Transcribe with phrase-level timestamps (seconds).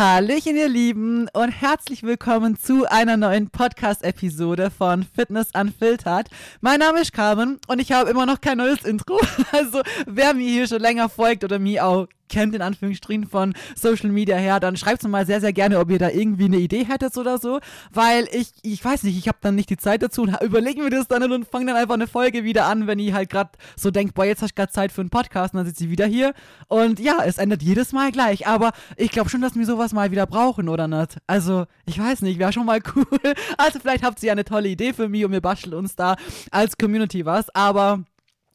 [0.00, 6.30] Hallöchen, ihr Lieben, und herzlich willkommen zu einer neuen Podcast-Episode von Fitness Unfiltered.
[6.62, 9.20] Mein Name ist Carmen und ich habe immer noch kein neues Intro.
[9.52, 14.10] Also, wer mir hier schon länger folgt oder mir auch kennt, in Anführungsstrichen von Social
[14.10, 16.84] Media her, dann schreibt mir mal sehr, sehr gerne, ob ihr da irgendwie eine Idee
[16.84, 17.60] hättet oder so,
[17.92, 20.90] weil ich, ich weiß nicht, ich habe dann nicht die Zeit dazu und überlegen wir
[20.90, 23.90] das dann und fangen dann einfach eine Folge wieder an, wenn ihr halt gerade so
[23.90, 26.06] denkt, boah, jetzt hast du gerade Zeit für einen Podcast und dann sitzt sie wieder
[26.06, 26.32] hier
[26.68, 30.10] und ja, es ändert jedes Mal gleich, aber ich glaube schon, dass wir sowas mal
[30.10, 31.18] wieder brauchen, oder nicht?
[31.26, 33.34] Also, ich weiß nicht, wäre schon mal cool.
[33.58, 36.16] Also vielleicht habt ihr ja eine tolle Idee für mich und wir basteln uns da
[36.50, 38.04] als Community was, aber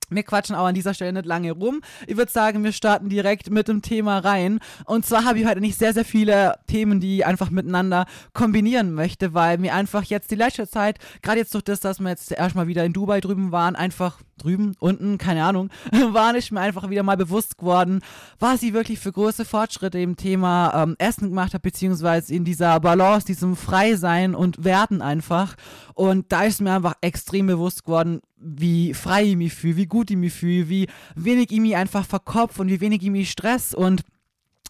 [0.09, 1.81] wir quatschen auch an dieser Stelle nicht lange rum.
[2.07, 4.59] Ich würde sagen, wir starten direkt mit dem Thema rein.
[4.85, 8.93] Und zwar habe ich heute nicht sehr, sehr viele Themen, die ich einfach miteinander kombinieren
[8.93, 12.31] möchte, weil mir einfach jetzt die letzte Zeit, gerade jetzt durch das, dass wir jetzt
[12.31, 15.69] erstmal wieder in Dubai drüben waren, einfach drüben, unten, keine Ahnung,
[16.11, 18.01] war ich mir einfach wieder mal bewusst geworden,
[18.39, 22.79] was ich wirklich für große Fortschritte im Thema ähm, Essen gemacht habe, beziehungsweise in dieser
[22.79, 25.55] Balance, diesem Freisein und Werten einfach.
[25.93, 30.11] Und da ist mir einfach extrem bewusst geworden, wie frei ich mich fühle, wie gut
[30.11, 33.73] ich mich fühle, wie wenig ich mich einfach verkopf und wie wenig ich mich stress
[33.73, 34.03] und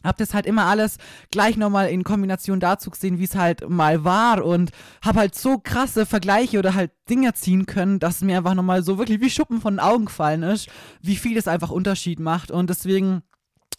[0.04, 0.98] hab das halt immer alles
[1.32, 4.72] gleich nochmal in Kombination dazu gesehen, wie es halt mal war und
[5.04, 8.98] hab halt so krasse Vergleiche oder halt Dinge ziehen können, dass mir einfach nochmal so
[8.98, 10.70] wirklich wie Schuppen von den Augen gefallen ist,
[11.02, 13.24] wie viel das einfach Unterschied macht und deswegen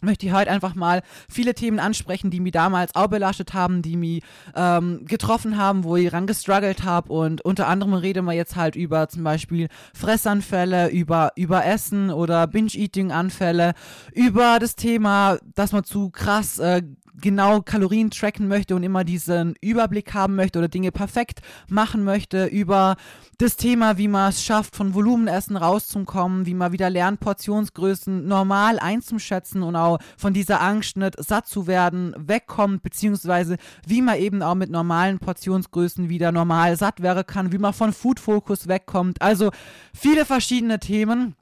[0.01, 3.97] möchte ich heute einfach mal viele Themen ansprechen, die mich damals auch belastet haben, die
[3.97, 4.23] mich
[4.55, 8.75] ähm, getroffen haben, wo ich ran gestruggelt habe und unter anderem reden wir jetzt halt
[8.75, 13.73] über zum Beispiel Fressanfälle, über Überessen oder Binge-Eating-Anfälle,
[14.13, 16.81] über das Thema, dass man zu krass äh,
[17.21, 22.45] genau Kalorien tracken möchte und immer diesen Überblick haben möchte oder Dinge perfekt machen möchte,
[22.45, 22.95] über
[23.37, 28.79] das Thema, wie man es schafft, von Volumenessen rauszukommen, wie man wieder lernt, Portionsgrößen normal
[28.79, 34.41] einzuschätzen und auch von dieser Angst nicht satt zu werden wegkommt, beziehungsweise wie man eben
[34.41, 39.21] auch mit normalen Portionsgrößen wieder normal satt werden kann, wie man von Food Focus wegkommt.
[39.21, 39.51] Also
[39.93, 41.35] viele verschiedene Themen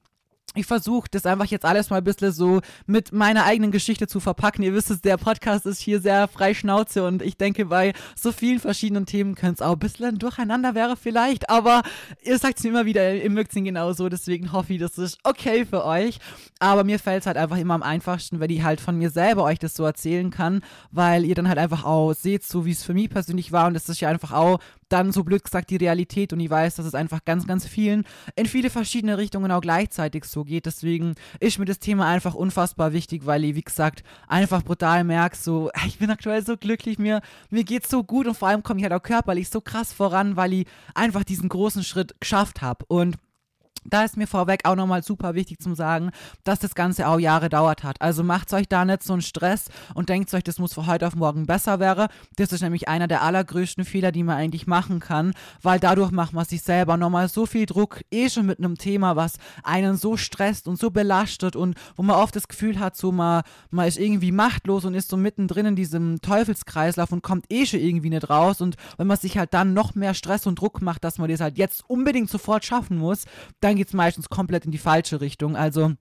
[0.55, 4.19] ich versuche das einfach jetzt alles mal ein bisschen so mit meiner eigenen Geschichte zu
[4.19, 4.63] verpacken.
[4.63, 8.31] Ihr wisst es, der Podcast ist hier sehr frei Schnauze und ich denke, bei so
[8.31, 11.83] vielen verschiedenen Themen könnte es auch ein bisschen durcheinander wäre vielleicht, aber
[12.23, 15.19] ihr sagt es mir immer wieder, ihr mögt es genauso, deswegen hoffe ich, das ist
[15.23, 16.19] okay für euch.
[16.59, 19.43] Aber mir fällt es halt einfach immer am einfachsten, wenn ich halt von mir selber
[19.43, 20.61] euch das so erzählen kann,
[20.91, 23.73] weil ihr dann halt einfach auch seht, so wie es für mich persönlich war und
[23.73, 26.85] das ist ja einfach auch dann so blöd gesagt die Realität und ich weiß, dass
[26.85, 30.65] es einfach ganz, ganz vielen in viele verschiedene Richtungen auch gleichzeitig so geht.
[30.65, 35.35] Deswegen ist mir das Thema einfach unfassbar wichtig, weil ich, wie gesagt, einfach brutal merke,
[35.35, 38.79] so, ich bin aktuell so glücklich, mir, mir geht's so gut und vor allem komme
[38.79, 42.85] ich halt auch körperlich so krass voran, weil ich einfach diesen großen Schritt geschafft habe.
[42.87, 43.17] Und
[43.85, 46.11] da ist mir vorweg auch nochmal super wichtig zu sagen,
[46.43, 48.01] dass das Ganze auch Jahre dauert hat.
[48.01, 51.07] Also macht euch da nicht so einen Stress und denkt euch, das muss von heute
[51.07, 52.07] auf morgen besser wäre.
[52.35, 56.33] Das ist nämlich einer der allergrößten Fehler, die man eigentlich machen kann, weil dadurch macht
[56.33, 60.17] man sich selber nochmal so viel Druck, eh schon mit einem Thema, was einen so
[60.17, 63.99] stresst und so belastet und wo man oft das Gefühl hat, so man, man ist
[63.99, 68.29] irgendwie machtlos und ist so mittendrin in diesem Teufelskreislauf und kommt eh schon irgendwie nicht
[68.29, 68.61] raus.
[68.61, 71.39] Und wenn man sich halt dann noch mehr Stress und Druck macht, dass man das
[71.39, 73.25] halt jetzt unbedingt sofort schaffen muss,
[73.59, 75.57] dann dann geht es meistens komplett in die falsche Richtung.
[75.57, 75.91] Also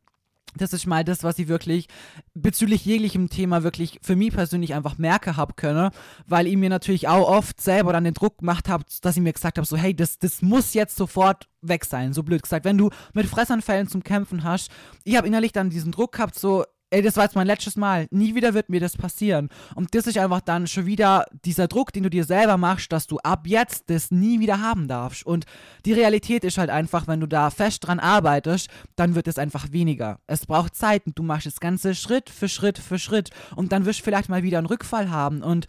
[0.56, 1.88] das ist mal das, was ich wirklich
[2.34, 5.90] bezüglich jeglichem Thema wirklich für mich persönlich einfach merke habe können,
[6.28, 9.32] weil ich mir natürlich auch oft selber dann den Druck gemacht habe, dass ich mir
[9.32, 12.64] gesagt habe, so hey, das, das muss jetzt sofort weg sein, so blöd gesagt.
[12.64, 14.70] Wenn du mit Fressanfällen zum Kämpfen hast,
[15.02, 18.06] ich habe innerlich dann diesen Druck gehabt, so ey, das war jetzt mein letztes Mal.
[18.10, 19.48] Nie wieder wird mir das passieren.
[19.74, 23.06] Und das ist einfach dann schon wieder dieser Druck, den du dir selber machst, dass
[23.06, 25.26] du ab jetzt das nie wieder haben darfst.
[25.26, 25.44] Und
[25.84, 29.72] die Realität ist halt einfach, wenn du da fest dran arbeitest, dann wird es einfach
[29.72, 30.20] weniger.
[30.28, 33.30] Es braucht Zeit und du machst das Ganze Schritt für Schritt für Schritt.
[33.56, 35.42] Und dann wirst du vielleicht mal wieder einen Rückfall haben.
[35.42, 35.66] Und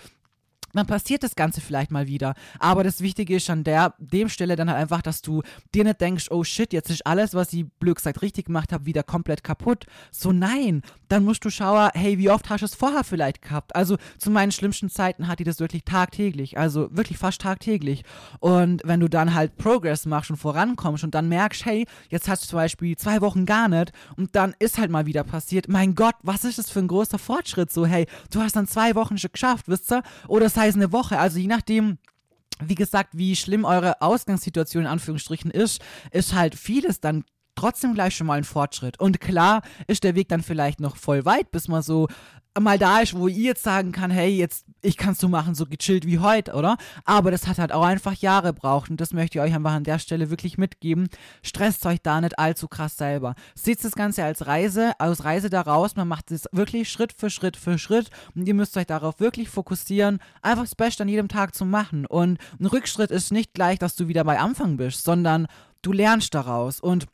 [0.76, 2.34] dann passiert das Ganze vielleicht mal wieder.
[2.60, 5.42] Aber das Wichtige ist an der, dem Stelle dann halt einfach, dass du
[5.74, 8.86] dir nicht denkst, oh shit, jetzt ist alles, was ich blöd gesagt richtig gemacht habe,
[8.86, 9.86] wieder komplett kaputt.
[10.12, 13.76] So nein, dann musst du schauen, hey, wie oft hast du es vorher vielleicht gehabt?
[13.76, 18.04] Also zu meinen schlimmsten Zeiten hatte ich das wirklich tagtäglich, also wirklich fast tagtäglich.
[18.40, 22.44] Und wenn du dann halt Progress machst und vorankommst und dann merkst, hey, jetzt hast
[22.44, 25.96] du zum Beispiel zwei Wochen gar nicht und dann ist halt mal wieder passiert, mein
[25.96, 27.72] Gott, was ist das für ein großer Fortschritt?
[27.72, 30.04] So, hey, du hast dann zwei Wochen schon geschafft, wisst ihr?
[30.28, 31.20] Oder das eine Woche.
[31.20, 32.00] Also je nachdem,
[32.60, 35.82] wie gesagt, wie schlimm eure Ausgangssituation in Anführungsstrichen ist,
[36.12, 37.24] ist halt vieles dann
[37.54, 39.00] trotzdem gleich schon mal ein Fortschritt.
[39.00, 42.08] Und klar ist der Weg dann vielleicht noch voll weit, bis man so
[42.60, 45.66] mal da ist, wo ihr jetzt sagen kann, hey, jetzt, ich kann's so machen, so
[45.66, 46.78] gechillt wie heute, oder?
[47.04, 49.84] Aber das hat halt auch einfach Jahre braucht und das möchte ich euch einfach an
[49.84, 51.10] der Stelle wirklich mitgeben.
[51.44, 53.36] Stresst euch da nicht allzu krass selber.
[53.56, 55.96] Seht das Ganze als Reise, als Reise daraus.
[55.96, 59.50] Man macht es wirklich Schritt für Schritt für Schritt und ihr müsst euch darauf wirklich
[59.50, 62.06] fokussieren, einfach das Beste an jedem Tag zu machen.
[62.06, 65.48] Und ein Rückschritt ist nicht gleich, dass du wieder bei Anfang bist, sondern
[65.82, 67.06] du lernst daraus und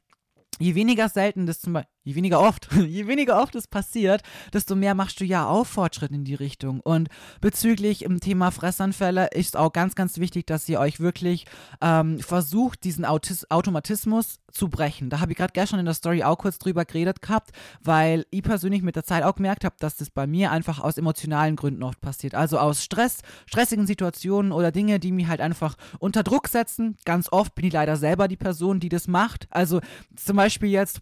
[0.60, 4.22] je weniger selten das zum Beispiel je weniger oft, je weniger oft es passiert,
[4.54, 6.80] desto mehr machst du ja auch Fortschritt in die Richtung.
[6.82, 7.10] Und
[7.40, 11.46] bezüglich im Thema Fressanfälle ist auch ganz, ganz wichtig, dass ihr euch wirklich
[11.82, 15.10] ähm, versucht, diesen Autis Automatismus zu brechen.
[15.10, 17.52] Da habe ich gerade gestern in der Story auch kurz drüber geredet gehabt,
[17.82, 20.98] weil ich persönlich mit der Zeit auch gemerkt habe, dass das bei mir einfach aus
[20.98, 22.36] emotionalen Gründen oft passiert.
[22.36, 26.98] Also aus Stress, stressigen Situationen oder Dinge, die mich halt einfach unter Druck setzen.
[27.06, 29.48] Ganz oft bin ich leider selber die Person, die das macht.
[29.52, 29.82] Also
[30.16, 31.02] zum Beispiel jetzt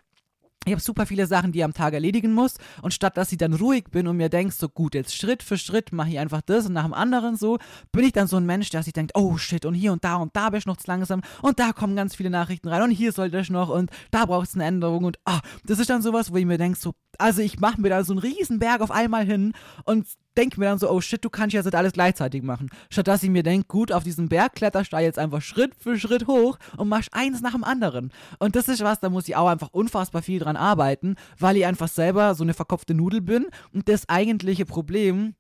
[0.66, 2.56] ich habe super viele Sachen, die ich am Tag erledigen muss.
[2.82, 5.58] Und statt dass ich dann ruhig bin und mir denke, so gut, jetzt Schritt für
[5.58, 7.58] Schritt mache ich einfach das und nach dem anderen so,
[7.92, 10.18] bin ich dann so ein Mensch, der sich denkt, oh shit, und hier und da
[10.18, 12.92] und da bin ich noch zu langsam und da kommen ganz viele Nachrichten rein und
[12.92, 16.02] hier sollte ich noch und da braucht es eine Änderung und ah, das ist dann
[16.02, 18.82] sowas, wo ich mir denke, so, also ich mache mir da so einen riesen Berg
[18.82, 19.54] auf einmal hin
[19.86, 20.08] und
[20.38, 22.70] denke mir dann so, oh shit, du kannst ja jetzt alles gleichzeitig machen.
[22.90, 26.00] Statt dass ich mir denke, gut, auf diesen Berg kletterst du jetzt einfach Schritt für
[26.00, 28.12] Schritt hoch und machst eins nach dem anderen.
[28.40, 31.66] Und das ist was, da muss ich auch einfach unfassbar viel dran arbeiten, weil ich
[31.66, 35.36] einfach selber so eine verkopfte Nudel bin und das eigentliche Problem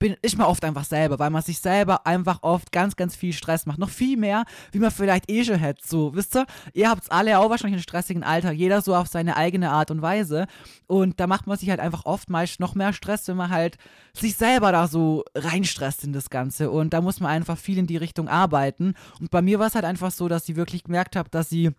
[0.00, 3.34] bin ich mir oft einfach selber, weil man sich selber einfach oft ganz, ganz viel
[3.34, 3.78] Stress macht.
[3.78, 5.86] Noch viel mehr, wie man vielleicht eh schon hätte.
[5.86, 6.46] So, wisst ihr?
[6.72, 10.00] Ihr habt alle auch wahrscheinlich einen stressigen Alltag, jeder so auf seine eigene Art und
[10.00, 10.46] Weise.
[10.86, 13.76] Und da macht man sich halt einfach oftmals noch mehr Stress, wenn man halt
[14.14, 16.70] sich selber da so reinstresst in das Ganze.
[16.70, 18.94] Und da muss man einfach viel in die Richtung arbeiten.
[19.20, 21.72] Und bei mir war es halt einfach so, dass ich wirklich gemerkt habe, dass sie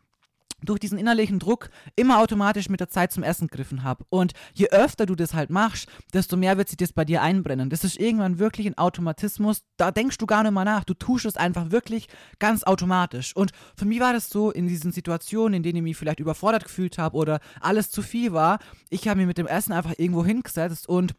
[0.64, 4.06] durch diesen innerlichen Druck immer automatisch mit der Zeit zum Essen gegriffen habe.
[4.10, 7.70] Und je öfter du das halt machst, desto mehr wird sich das bei dir einbrennen.
[7.70, 9.64] Das ist irgendwann wirklich ein Automatismus.
[9.78, 10.84] Da denkst du gar nicht mal nach.
[10.84, 12.08] Du tust es einfach wirklich
[12.40, 13.36] ganz automatisch.
[13.36, 16.64] Und für mich war das so in diesen Situationen, in denen ich mich vielleicht überfordert
[16.64, 18.60] gefühlt habe oder alles zu viel war.
[18.90, 21.16] Ich habe mich mit dem Essen einfach irgendwo hingesetzt und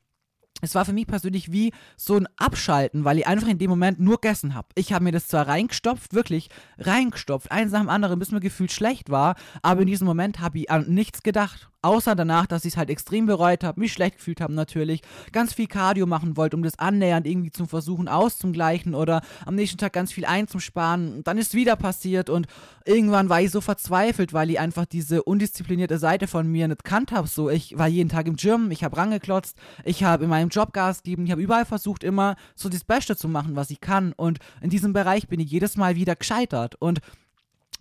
[0.62, 4.00] es war für mich persönlich wie so ein Abschalten, weil ich einfach in dem Moment
[4.00, 4.68] nur gegessen habe.
[4.76, 6.48] Ich habe mir das zwar reingestopft, wirklich
[6.78, 10.60] reingestopft, eins nach dem anderen, bis mir gefühlt schlecht war, aber in diesem Moment habe
[10.60, 11.71] ich an nichts gedacht.
[11.82, 15.02] Außer danach, dass ich es halt extrem bereut habe, mich schlecht gefühlt habe natürlich,
[15.32, 19.78] ganz viel Cardio machen wollte, um das annähernd irgendwie zu versuchen auszugleichen oder am nächsten
[19.78, 21.16] Tag ganz viel einzusparen.
[21.16, 22.46] Und dann ist wieder passiert und
[22.84, 27.10] irgendwann war ich so verzweifelt, weil ich einfach diese undisziplinierte Seite von mir nicht kannt
[27.10, 27.26] habe.
[27.26, 30.72] So, ich war jeden Tag im Gym, ich habe rangeklotzt, ich habe in meinem Job
[30.72, 34.12] Gas gegeben, ich habe überall versucht, immer so das Beste zu machen, was ich kann.
[34.12, 36.76] Und in diesem Bereich bin ich jedes Mal wieder gescheitert.
[36.76, 37.00] Und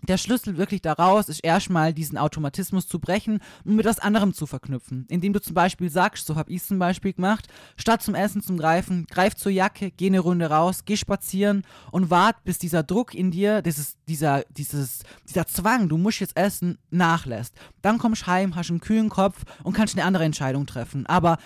[0.07, 4.45] der Schlüssel wirklich daraus ist erstmal diesen Automatismus zu brechen und mit was anderem zu
[4.47, 5.05] verknüpfen.
[5.09, 8.41] Indem du zum Beispiel sagst, so habe ich es zum Beispiel gemacht, statt zum Essen
[8.41, 12.83] zu greifen, greif zur Jacke, geh eine Runde raus, geh spazieren und wart, bis dieser
[12.83, 17.55] Druck in dir, dieses, dieser, dieses, dieser Zwang, du musst jetzt essen, nachlässt.
[17.81, 21.05] Dann kommst du heim, hast einen kühlen Kopf und kannst eine andere Entscheidung treffen.
[21.05, 21.37] Aber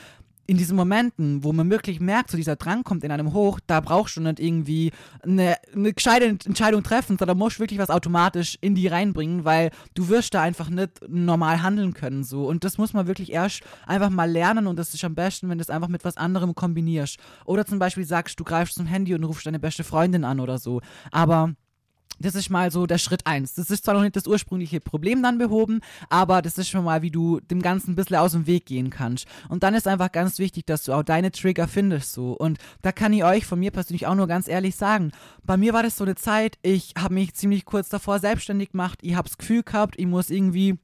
[0.47, 3.79] in diesen Momenten, wo man wirklich merkt, so dieser Drang kommt in einem hoch, da
[3.79, 4.91] brauchst du nicht irgendwie
[5.23, 10.09] eine, eine gescheite Entscheidung treffen, sondern musst wirklich was automatisch in die reinbringen, weil du
[10.09, 12.47] wirst da einfach nicht normal handeln können so.
[12.47, 15.57] Und das muss man wirklich erst einfach mal lernen und das ist am besten, wenn
[15.57, 17.17] du es einfach mit was anderem kombinierst.
[17.45, 20.59] Oder zum Beispiel sagst, du greifst zum Handy und rufst deine beste Freundin an oder
[20.59, 20.81] so,
[21.11, 21.55] aber
[22.19, 23.53] das ist mal so der Schritt eins.
[23.55, 27.01] Das ist zwar noch nicht das ursprüngliche Problem dann behoben, aber das ist schon mal,
[27.01, 29.27] wie du dem Ganzen ein bisschen aus dem Weg gehen kannst.
[29.49, 32.33] Und dann ist einfach ganz wichtig, dass du auch deine Trigger findest so.
[32.33, 35.11] Und da kann ich euch von mir persönlich auch nur ganz ehrlich sagen,
[35.43, 38.99] bei mir war das so eine Zeit, ich habe mich ziemlich kurz davor selbstständig gemacht,
[39.01, 40.77] ich habe das Gefühl gehabt, ich muss irgendwie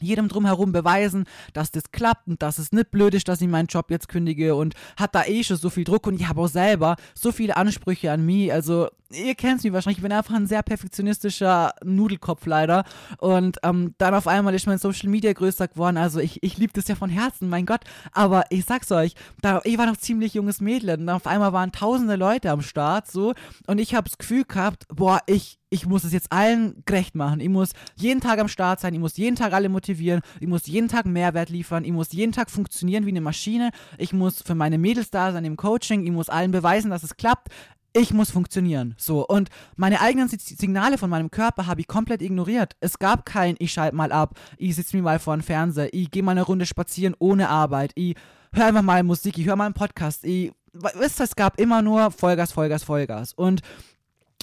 [0.00, 3.66] jedem drumherum beweisen, dass das klappt und dass es nicht blöd ist, dass ich meinen
[3.66, 6.48] Job jetzt kündige und hat da eh schon so viel Druck und ich habe auch
[6.48, 8.52] selber so viele Ansprüche an mich.
[8.52, 12.84] Also ihr kennt mich wahrscheinlich, ich bin einfach ein sehr perfektionistischer Nudelkopf leider.
[13.18, 15.96] Und ähm, dann auf einmal ist mein Social Media größer geworden.
[15.96, 17.80] Also ich, ich liebe das ja von Herzen, mein Gott.
[18.12, 21.72] Aber ich sag's euch, da, ich war noch ziemlich junges Mädchen und auf einmal waren
[21.72, 23.34] tausende Leute am Start so
[23.66, 27.40] und ich habe das Gefühl gehabt, boah, ich, ich muss es jetzt allen gerecht machen.
[27.40, 30.66] Ich muss jeden Tag am Start sein, ich muss jeden Tag alle motivieren, ich muss
[30.66, 34.56] jeden Tag Mehrwert liefern, ich muss jeden Tag funktionieren wie eine Maschine, ich muss für
[34.56, 37.48] meine Mädels da sein im Coaching, ich muss allen beweisen, dass es klappt.
[37.92, 38.94] Ich muss funktionieren.
[38.98, 39.26] So.
[39.26, 42.76] Und meine eigenen Signale von meinem Körper habe ich komplett ignoriert.
[42.78, 46.08] Es gab kein, ich schalte mal ab, ich sitze mir mal vor dem Fernseher, ich
[46.12, 48.14] gehe mal eine Runde spazieren ohne Arbeit, ich
[48.52, 51.82] höre einfach mal Musik, ich höre mal einen Podcast, ich, wisst ihr, es gab immer
[51.82, 53.32] nur Vollgas, Vollgas, Vollgas.
[53.32, 53.60] Und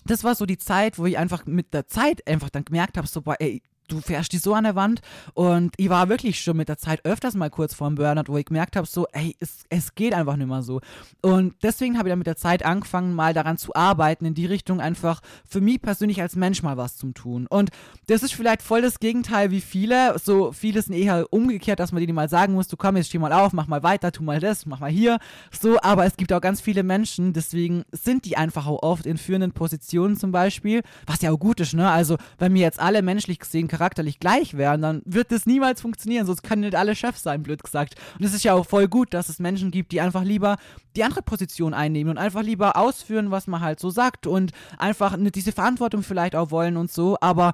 [0.09, 3.07] das war so die Zeit, wo ich einfach mit der Zeit einfach dann gemerkt habe,
[3.07, 5.01] so, boah, ey, du fährst die so an der Wand.
[5.34, 8.46] Und ich war wirklich schon mit der Zeit öfters mal kurz vorm Burnout, wo ich
[8.46, 10.82] gemerkt habe, so, ey, es, es geht einfach nicht mehr so.
[11.22, 14.46] Und deswegen habe ich dann mit der Zeit angefangen, mal daran zu arbeiten, in die
[14.46, 17.48] Richtung einfach für mich persönlich als Mensch mal was zu tun.
[17.48, 17.70] Und
[18.08, 20.17] das ist vielleicht voll das Gegenteil wie viele.
[20.20, 23.20] So viele sind eher umgekehrt, dass man denen mal sagen muss, du komm, jetzt steh
[23.20, 25.20] mal auf, mach mal weiter, tu mal das, mach mal hier.
[25.60, 29.17] So, aber es gibt auch ganz viele Menschen, deswegen sind die einfach auch oft in
[29.17, 31.89] führenden Positionen zum Beispiel, was ja auch gut ist, ne?
[31.89, 36.25] Also, wenn wir jetzt alle menschlich gesehen charakterlich gleich wären, dann wird das niemals funktionieren.
[36.25, 37.96] Sonst können nicht alle Chefs sein, blöd gesagt.
[38.17, 40.57] Und es ist ja auch voll gut, dass es Menschen gibt, die einfach lieber
[40.96, 45.15] die andere Position einnehmen und einfach lieber ausführen, was man halt so sagt und einfach
[45.17, 47.17] diese Verantwortung vielleicht auch wollen und so.
[47.22, 47.53] Aber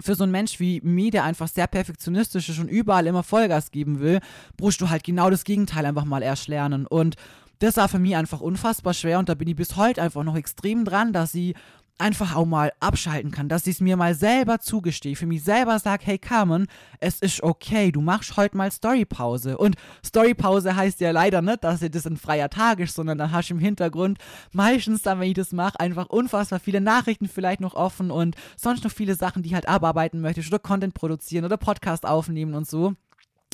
[0.00, 3.70] für so einen Mensch wie mir, der einfach sehr perfektionistisch ist und überall immer Vollgas
[3.70, 4.20] geben will,
[4.56, 6.86] brauchst du halt genau das Gegenteil einfach mal erst lernen.
[6.86, 7.16] Und
[7.60, 10.34] das war für mich einfach unfassbar schwer und da bin ich bis heute einfach noch
[10.34, 11.54] extrem dran, dass sie
[12.00, 15.78] einfach auch mal abschalten kann, dass ich es mir mal selber zugestehe, für mich selber
[15.78, 16.66] sage, hey Carmen,
[16.98, 19.58] es ist okay, du machst heute mal Storypause.
[19.58, 23.50] Und Storypause heißt ja leider nicht, dass das ein freier Tag ist, sondern dann hast
[23.50, 24.18] du im Hintergrund
[24.52, 28.84] meistens dann, wenn ich das mache, einfach unfassbar viele Nachrichten vielleicht noch offen und sonst
[28.84, 32.94] noch viele Sachen, die halt abarbeiten möchte oder Content produzieren oder Podcast aufnehmen und so.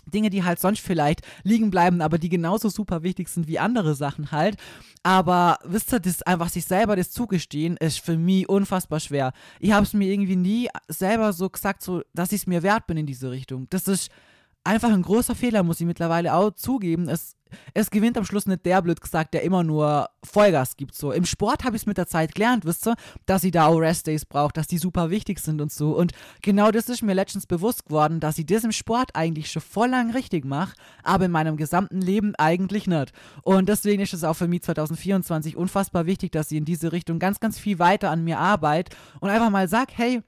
[0.07, 3.95] Dinge, die halt sonst vielleicht liegen bleiben, aber die genauso super wichtig sind wie andere
[3.95, 4.57] Sachen halt.
[5.03, 9.33] Aber wisst ihr, das einfach sich selber das zugestehen, ist für mich unfassbar schwer.
[9.61, 12.87] Ich habe es mir irgendwie nie selber so gesagt, so, dass ich es mir wert
[12.87, 13.67] bin in diese Richtung.
[13.71, 14.11] Das ist
[14.67, 17.09] einfach ein großer Fehler, muss ich mittlerweile auch zugeben.
[17.09, 17.37] Es,
[17.73, 20.95] es gewinnt am Schluss nicht der, blöd gesagt, der immer nur Vollgas gibt.
[20.95, 21.13] So.
[21.13, 23.79] Im Sport habe ich es mit der Zeit gelernt, wisst ihr, dass ich da auch
[23.79, 25.97] Rest-Days brauche, dass die super wichtig sind und so.
[25.97, 29.63] Und genau das ist mir letztens bewusst geworden, dass ich das im Sport eigentlich schon
[29.63, 33.13] voll lang richtig mache, aber in meinem gesamten Leben eigentlich nicht.
[33.43, 37.19] Und deswegen ist es auch für mich 2024 unfassbar wichtig, dass ich in diese Richtung
[37.19, 40.23] ganz, ganz viel weiter an mir arbeite und einfach mal sage, hey,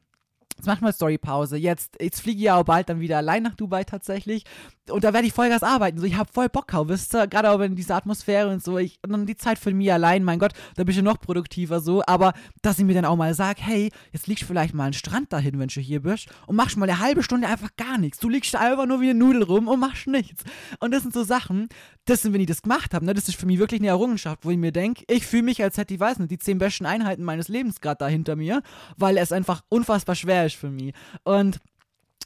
[0.59, 1.57] Jetzt mach mal Storypause.
[1.57, 4.43] Jetzt, jetzt fliege ich ja auch bald dann wieder allein nach Dubai tatsächlich.
[4.91, 5.99] Und da werde ich Vollgas arbeiten.
[5.99, 7.27] So, ich habe voll Bock auf, wisst ihr?
[7.27, 8.79] Gerade auch in dieser Atmosphäre und so.
[8.79, 11.81] Ich, und dann die Zeit für mich allein, mein Gott, da bin ich noch produktiver
[11.81, 12.03] so.
[12.07, 14.93] Aber dass ich mir dann auch mal sage, hey, jetzt liegst du vielleicht mal einen
[14.93, 16.29] Strand dahin, wenn du hier bist.
[16.47, 18.19] Und machst mal eine halbe Stunde einfach gar nichts.
[18.19, 20.45] Du liegst einfach nur wie eine Nudel rum und machst nichts.
[20.81, 21.69] Und das sind so Sachen,
[22.05, 24.45] das sind, wenn ich das gemacht habe, ne, das ist für mich wirklich eine Errungenschaft,
[24.45, 26.87] wo ich mir denke, ich fühle mich, als hätte ich, weiß nicht, die zehn besten
[26.87, 28.63] Einheiten meines Lebens gerade da hinter mir,
[28.97, 30.95] weil es einfach unfassbar schwer ist für mich.
[31.25, 31.59] Und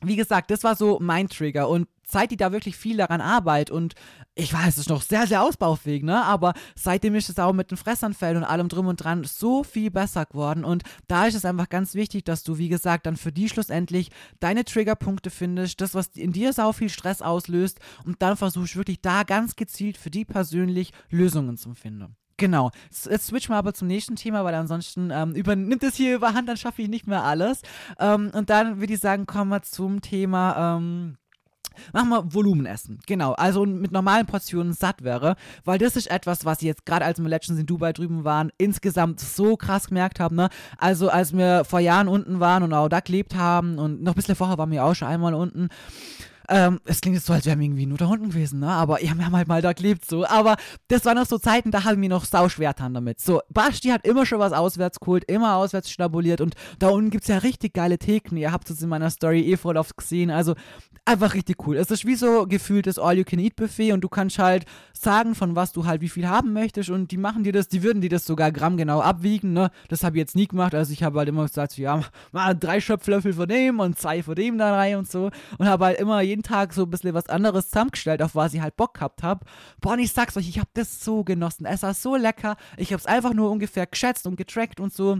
[0.02, 3.70] wie gesagt, das war so mein Trigger und seit die da wirklich viel daran arbeitet
[3.70, 3.94] und
[4.34, 6.24] ich weiß, es ist noch sehr, sehr ausbaufähig, ne?
[6.24, 9.90] Aber seitdem ist es auch mit den Fressanfällen und allem drum und dran so viel
[9.90, 10.64] besser geworden.
[10.64, 14.10] Und da ist es einfach ganz wichtig, dass du, wie gesagt, dann für die schlussendlich
[14.40, 19.02] deine Triggerpunkte findest, das, was in dir sau viel Stress auslöst und dann versuchst wirklich
[19.02, 22.16] da ganz gezielt für die persönlich Lösungen zu finden.
[22.42, 22.72] Genau.
[22.90, 26.56] Jetzt switchen wir aber zum nächsten Thema, weil ansonsten ähm, übernimmt es hier überhand, dann
[26.56, 27.62] schaffe ich nicht mehr alles.
[28.00, 30.74] Ähm, und dann würde ich sagen, kommen wir zum Thema.
[30.74, 31.18] Ähm,
[31.92, 32.98] Machen wir Volumenessen.
[33.06, 33.32] Genau.
[33.34, 35.36] Also mit normalen Portionen satt wäre.
[35.64, 38.50] Weil das ist etwas, was ich jetzt gerade als wir Legends in Dubai drüben waren,
[38.58, 40.34] insgesamt so krass gemerkt habe.
[40.34, 40.48] Ne?
[40.78, 44.16] Also als wir vor Jahren unten waren und auch da gelebt haben und noch ein
[44.16, 45.68] bisschen vorher waren wir auch schon einmal unten.
[46.54, 48.68] Ähm, es klingt jetzt so, als wären wir irgendwie nur da unten gewesen, ne?
[48.68, 50.26] Aber ja, wir haben halt mal da gelebt so.
[50.26, 50.56] Aber
[50.88, 53.22] das waren noch so Zeiten, da haben wir noch sau schwer dran damit.
[53.22, 57.24] So, Basti hat immer schon was auswärts geholt, immer auswärts schnabuliert und da unten gibt
[57.24, 58.36] es ja richtig geile Theken.
[58.36, 60.30] Ihr habt es in meiner Story eh voll oft gesehen.
[60.30, 60.54] Also
[61.04, 61.76] einfach richtig cool.
[61.76, 66.00] Es ist wie so gefühltes All-You-Can-Eat-Buffet und du kannst halt sagen, von was du halt
[66.00, 69.00] wie viel haben möchtest und die machen dir das, die würden dir das sogar grammgenau
[69.00, 69.70] abwiegen, ne?
[69.88, 72.80] Das habe ich jetzt nie gemacht, also ich habe halt immer gesagt, ja, mal drei
[72.80, 76.20] Schöpflöffel von dem und zwei von dem da rein und so und habe halt immer
[76.20, 79.44] jeden Tag so ein bisschen was anderes zusammengestellt, auf was ich halt Bock gehabt habe.
[79.80, 81.66] Boah, und ich sag's euch, ich habe das so genossen.
[81.66, 82.56] Es war so lecker.
[82.76, 85.18] Ich habe es einfach nur ungefähr geschätzt und getrackt und so.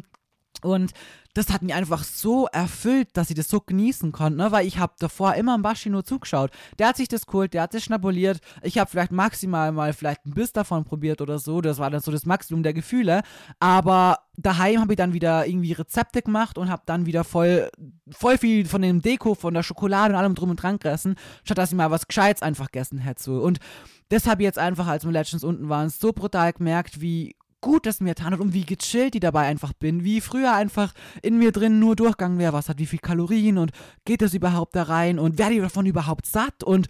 [0.61, 0.93] Und
[1.35, 4.53] das hat mich einfach so erfüllt, dass ich das so genießen konnte, ne?
[4.53, 6.51] weil ich habe davor immer am Baschi nur zugeschaut.
[6.79, 8.41] Der hat sich das geholt, der hat sich schnabuliert.
[8.63, 11.63] Ich habe vielleicht maximal mal vielleicht ein Biss davon probiert oder so.
[11.63, 13.23] Das war dann so das Maximum der Gefühle.
[13.61, 17.71] Aber daheim habe ich dann wieder irgendwie Rezepte gemacht und habe dann wieder voll,
[18.11, 21.57] voll viel von dem Deko, von der Schokolade und allem drum und dran gegessen, statt
[21.57, 23.23] dass ich mal was Gescheites einfach gegessen hätte.
[23.23, 23.41] So.
[23.41, 23.59] Und
[24.11, 27.87] das habe ich jetzt einfach, als wir Legends unten waren, so brutal gemerkt, wie gut
[27.87, 30.93] es mir hat und wie gechillt die dabei einfach bin, wie früher einfach
[31.23, 33.73] in mir drin nur durchgegangen wäre, was hat wie viel Kalorien und
[34.05, 36.63] geht das überhaupt da rein und werde ich davon überhaupt satt?
[36.63, 36.89] Und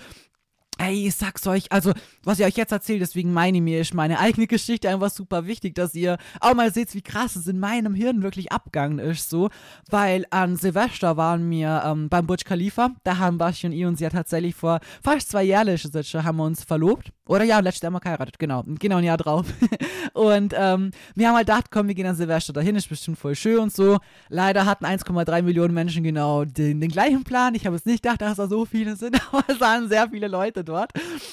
[0.79, 1.93] Ey, ich sag's euch, also,
[2.25, 5.47] was ich euch jetzt erzähle, deswegen meine ich mir, ist meine eigene Geschichte einfach super
[5.47, 9.31] wichtig, dass ihr auch mal seht, wie krass es in meinem Hirn wirklich abgegangen ist,
[9.31, 9.51] so.
[9.91, 14.01] Weil an Silvester waren wir ähm, beim Burj Khalifa, da haben Basti und ich uns
[14.01, 17.13] ja tatsächlich vor fast zwei Jahren haben wir uns verlobt.
[17.27, 18.65] Oder ja, letztes Jahr haben geheiratet, genau.
[18.67, 19.47] Genau ein Jahr drauf.
[20.13, 23.37] und ähm, wir haben halt gedacht, komm, wir gehen an Silvester dahin, ist bestimmt voll
[23.37, 23.99] schön und so.
[24.29, 27.55] Leider hatten 1,3 Millionen Menschen genau den, den gleichen Plan.
[27.55, 30.27] Ich habe es nicht gedacht, dass da so viele sind, aber es waren sehr viele
[30.27, 30.93] Leute dort.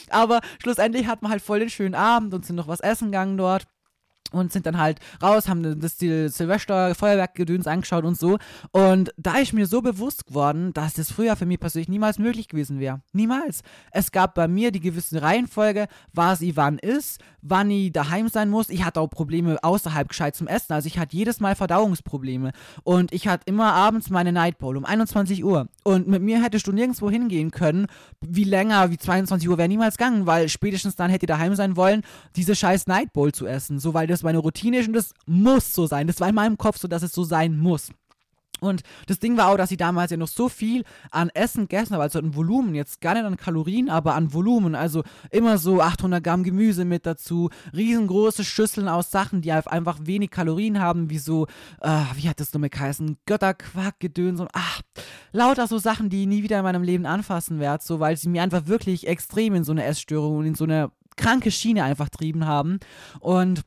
[0.09, 3.37] Aber schlussendlich hatten wir halt voll den schönen Abend und sind noch was essen gegangen
[3.37, 3.67] dort
[4.31, 8.37] und sind dann halt raus, haben das Silvester Feuerwerkgedöns angeschaut und so.
[8.71, 12.47] Und da ist mir so bewusst geworden, dass das früher für mich persönlich niemals möglich
[12.47, 13.01] gewesen wäre.
[13.11, 13.61] Niemals.
[13.91, 18.51] Es gab bei mir die gewisse Reihenfolge, was ich wann ist, wann ich daheim sein
[18.51, 18.69] muss.
[18.69, 20.73] Ich hatte auch Probleme außerhalb gescheit zum Essen.
[20.73, 22.51] Also ich hatte jedes Mal Verdauungsprobleme.
[22.83, 25.69] Und ich hatte immer abends meine Nightbowl um 21 Uhr.
[25.89, 27.87] Und mit mir hättest du nirgendwo hingehen können,
[28.21, 31.75] wie länger, wie 22 Uhr wäre niemals gegangen, weil spätestens dann hätte ich daheim sein
[31.75, 32.03] wollen,
[32.35, 33.79] diese scheiß Nightbowl zu essen.
[33.79, 36.05] So, weil das meine Routine ist und das muss so sein.
[36.05, 37.89] Das war in meinem Kopf so, dass es so sein muss.
[38.59, 41.93] Und das Ding war auch, dass ich damals ja noch so viel an Essen gegessen
[41.93, 44.75] habe, also an Volumen, jetzt gar nicht an Kalorien, aber an Volumen.
[44.75, 50.31] Also immer so 800 Gramm Gemüse mit dazu, riesengroße Schüsseln aus Sachen, die einfach wenig
[50.31, 51.47] Kalorien haben, wie so,
[51.81, 54.81] äh, wie hat das nochmal geheißen, Götterquark, Gedöns und ach,
[55.31, 58.29] lauter so Sachen, die ich nie wieder in meinem Leben anfassen werde, so, weil sie
[58.29, 62.09] mir einfach wirklich extrem in so eine Essstörung und in so eine kranke Schiene einfach
[62.09, 62.79] trieben haben.
[63.19, 63.61] Und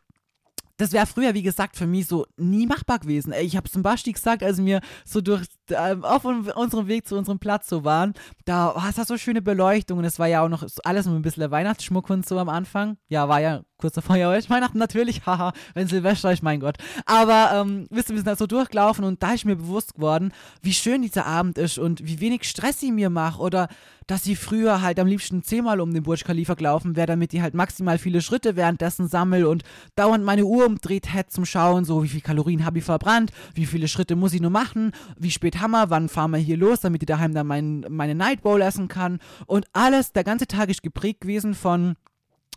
[0.82, 3.32] das wäre früher, wie gesagt, für mich so nie machbar gewesen.
[3.40, 7.68] Ich habe zum Beispiel gesagt, als wir so durch auf unserem Weg zu unserem Platz
[7.68, 8.14] so waren,
[8.44, 11.22] da war es so schöne Beleuchtung und es war ja auch noch alles noch ein
[11.22, 12.96] bisschen Weihnachtsschmuck und so am Anfang.
[13.08, 16.76] Ja, war ja kurz davor ja Weihnachten natürlich, haha, wenn Silvester ist, mein Gott.
[17.04, 20.32] Aber ähm, wisst ihr, wir sind da so durchgelaufen und da ist mir bewusst geworden,
[20.62, 23.68] wie schön dieser Abend ist und wie wenig Stress ich mir mache oder
[24.06, 27.40] dass ich früher halt am liebsten zehnmal um den Burj Khalifa gelaufen wäre, damit ich
[27.40, 29.62] halt maximal viele Schritte währenddessen sammle und
[29.96, 33.66] dauernd meine Uhr umdreht hätte zum Schauen, so wie viel Kalorien habe ich verbrannt, wie
[33.66, 37.02] viele Schritte muss ich nur machen, wie spät wir, wann fahren wir hier los, damit
[37.02, 40.82] ich daheim dann mein, meine Night Bowl essen kann und alles, der ganze Tag ist
[40.82, 41.94] geprägt gewesen von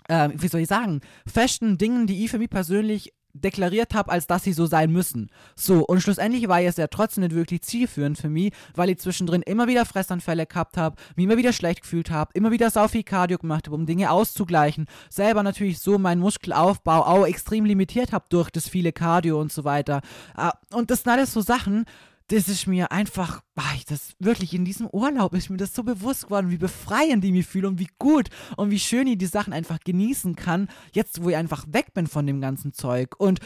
[0.07, 4.27] äh, wie soll ich sagen, festen Dingen, die ich für mich persönlich deklariert habe, als
[4.27, 5.29] dass sie so sein müssen.
[5.55, 9.41] So, und schlussendlich war es ja trotzdem nicht wirklich zielführend für mich, weil ich zwischendrin
[9.41, 13.03] immer wieder Fressanfälle gehabt habe, mich immer wieder schlecht gefühlt habe, immer wieder sau viel
[13.03, 14.85] Cardio gemacht habe, um Dinge auszugleichen.
[15.09, 19.63] Selber natürlich so meinen Muskelaufbau auch extrem limitiert habe durch das viele Cardio und so
[19.65, 20.01] weiter.
[20.35, 21.85] Ah, und das sind alles so Sachen,
[22.27, 26.25] das ist mir einfach, ach, das wirklich in diesem Urlaub ist mir das so bewusst
[26.25, 29.53] geworden, wie befreiend ich mich fühle und wie gut und wie schön ich die Sachen
[29.53, 33.15] einfach genießen kann, jetzt wo ich einfach weg bin von dem ganzen Zeug.
[33.20, 33.39] Und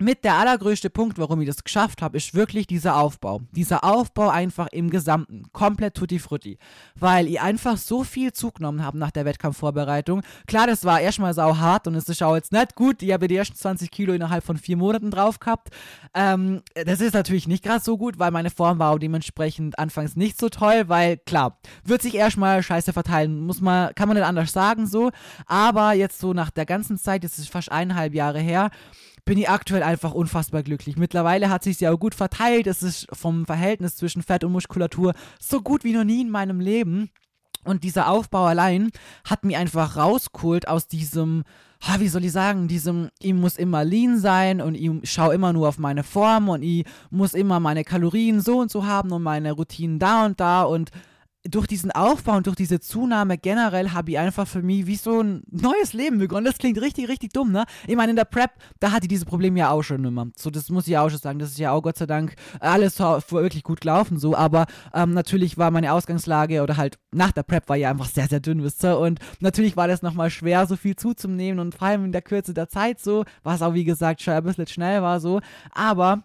[0.00, 3.42] mit der allergrößte Punkt, warum ich das geschafft habe, ist wirklich dieser Aufbau.
[3.52, 5.44] Dieser Aufbau einfach im Gesamten.
[5.52, 6.58] Komplett tutti frutti.
[6.98, 10.22] Weil ich einfach so viel zugenommen habe nach der Wettkampfvorbereitung.
[10.46, 13.02] Klar, das war erstmal sau hart und es ist auch jetzt nicht gut.
[13.02, 15.68] Ich habe die ersten 20 Kilo innerhalb von vier Monaten drauf gehabt.
[16.14, 20.16] Ähm, das ist natürlich nicht gerade so gut, weil meine Form war auch dementsprechend anfangs
[20.16, 23.40] nicht so toll, weil klar, wird sich erstmal scheiße verteilen.
[23.40, 25.10] Muss man, kann man nicht anders sagen so.
[25.44, 28.70] Aber jetzt so nach der ganzen Zeit, das ist fast eineinhalb Jahre her,
[29.24, 30.96] bin ich aktuell einfach unfassbar glücklich.
[30.96, 32.66] Mittlerweile hat sich ja auch gut verteilt.
[32.66, 36.60] Es ist vom Verhältnis zwischen Fett und Muskulatur so gut wie noch nie in meinem
[36.60, 37.10] Leben.
[37.64, 38.90] Und dieser Aufbau allein
[39.24, 41.44] hat mich einfach rausgeholt aus diesem,
[41.98, 45.68] wie soll ich sagen, diesem, ich muss immer lean sein und ich schaue immer nur
[45.68, 49.52] auf meine Form und ich muss immer meine Kalorien so und so haben und meine
[49.52, 50.90] Routinen da und da und
[51.48, 55.22] durch diesen Aufbau und durch diese Zunahme generell habe ich einfach für mich wie so
[55.22, 56.44] ein neues Leben begonnen.
[56.44, 57.64] Das klingt richtig, richtig dumm, ne?
[57.86, 60.28] Ich meine, in der Prep, da hatte ich diese Probleme ja auch schon immer.
[60.36, 61.38] So, das muss ich auch schon sagen.
[61.38, 64.36] Das ist ja auch Gott sei Dank alles wirklich gut gelaufen, so.
[64.36, 68.28] Aber ähm, natürlich war meine Ausgangslage oder halt nach der Prep war ja einfach sehr,
[68.28, 68.98] sehr dünn, wisst ihr?
[68.98, 72.52] Und natürlich war das nochmal schwer, so viel zuzunehmen und vor allem in der Kürze
[72.52, 75.40] der Zeit so, was auch wie gesagt schon ein bisschen schnell war, so.
[75.72, 76.24] Aber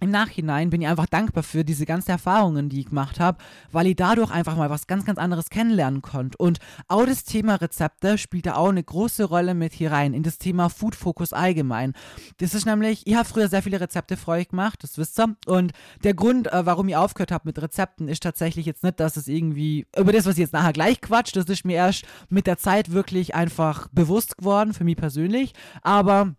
[0.00, 3.38] im Nachhinein bin ich einfach dankbar für diese ganzen Erfahrungen, die ich gemacht habe,
[3.72, 6.38] weil ich dadurch einfach mal was ganz, ganz anderes kennenlernen konnte.
[6.38, 10.22] Und auch das Thema Rezepte spielt da auch eine große Rolle mit hier rein, in
[10.22, 11.94] das Thema Food Focus allgemein.
[12.38, 15.36] Das ist nämlich, ich habe früher sehr viele Rezepte für euch gemacht, das wisst ihr.
[15.46, 15.72] Und
[16.04, 19.28] der Grund, äh, warum ich aufgehört habe mit Rezepten, ist tatsächlich jetzt nicht, dass es
[19.28, 22.58] irgendwie, über das, was ich jetzt nachher gleich quatscht, das ist mir erst mit der
[22.58, 25.54] Zeit wirklich einfach bewusst geworden, für mich persönlich.
[25.82, 26.34] Aber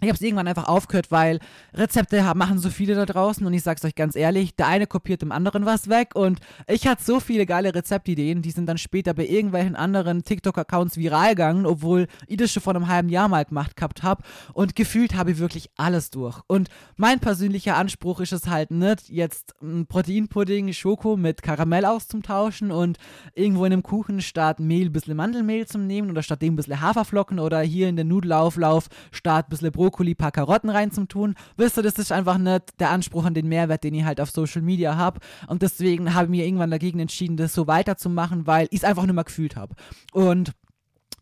[0.00, 1.38] ich habe es irgendwann einfach aufgehört, weil
[1.72, 5.22] Rezepte machen so viele da draußen und ich sag's euch ganz ehrlich, der eine kopiert
[5.22, 9.14] dem anderen was weg und ich hatte so viele geile Rezeptideen, die sind dann später
[9.14, 13.44] bei irgendwelchen anderen TikTok-Accounts viral gegangen, obwohl ich das schon vor einem halben Jahr mal
[13.44, 16.40] gemacht gehabt habe und gefühlt habe ich wirklich alles durch.
[16.48, 22.72] Und mein persönlicher Anspruch ist es halt nicht, jetzt ein Proteinpudding, Schoko mit Karamell auszutauschen
[22.72, 22.98] und
[23.34, 26.56] irgendwo in einem Kuchen statt Mehl ein bisschen Mandelmehl zu nehmen oder statt dem ein
[26.56, 31.34] bisschen Haferflocken oder hier in den Nudelauflauf statt ein bisschen Brokkoli Brokkoli, paar Karotten reinzutun.
[31.58, 34.30] Wisst ihr, das ist einfach nicht der Anspruch an den Mehrwert, den ich halt auf
[34.30, 35.20] Social Media habe.
[35.46, 39.02] Und deswegen habe ich mir irgendwann dagegen entschieden, das so weiterzumachen, weil ich es einfach
[39.02, 39.74] nicht mehr gefühlt habe.
[40.12, 40.52] Und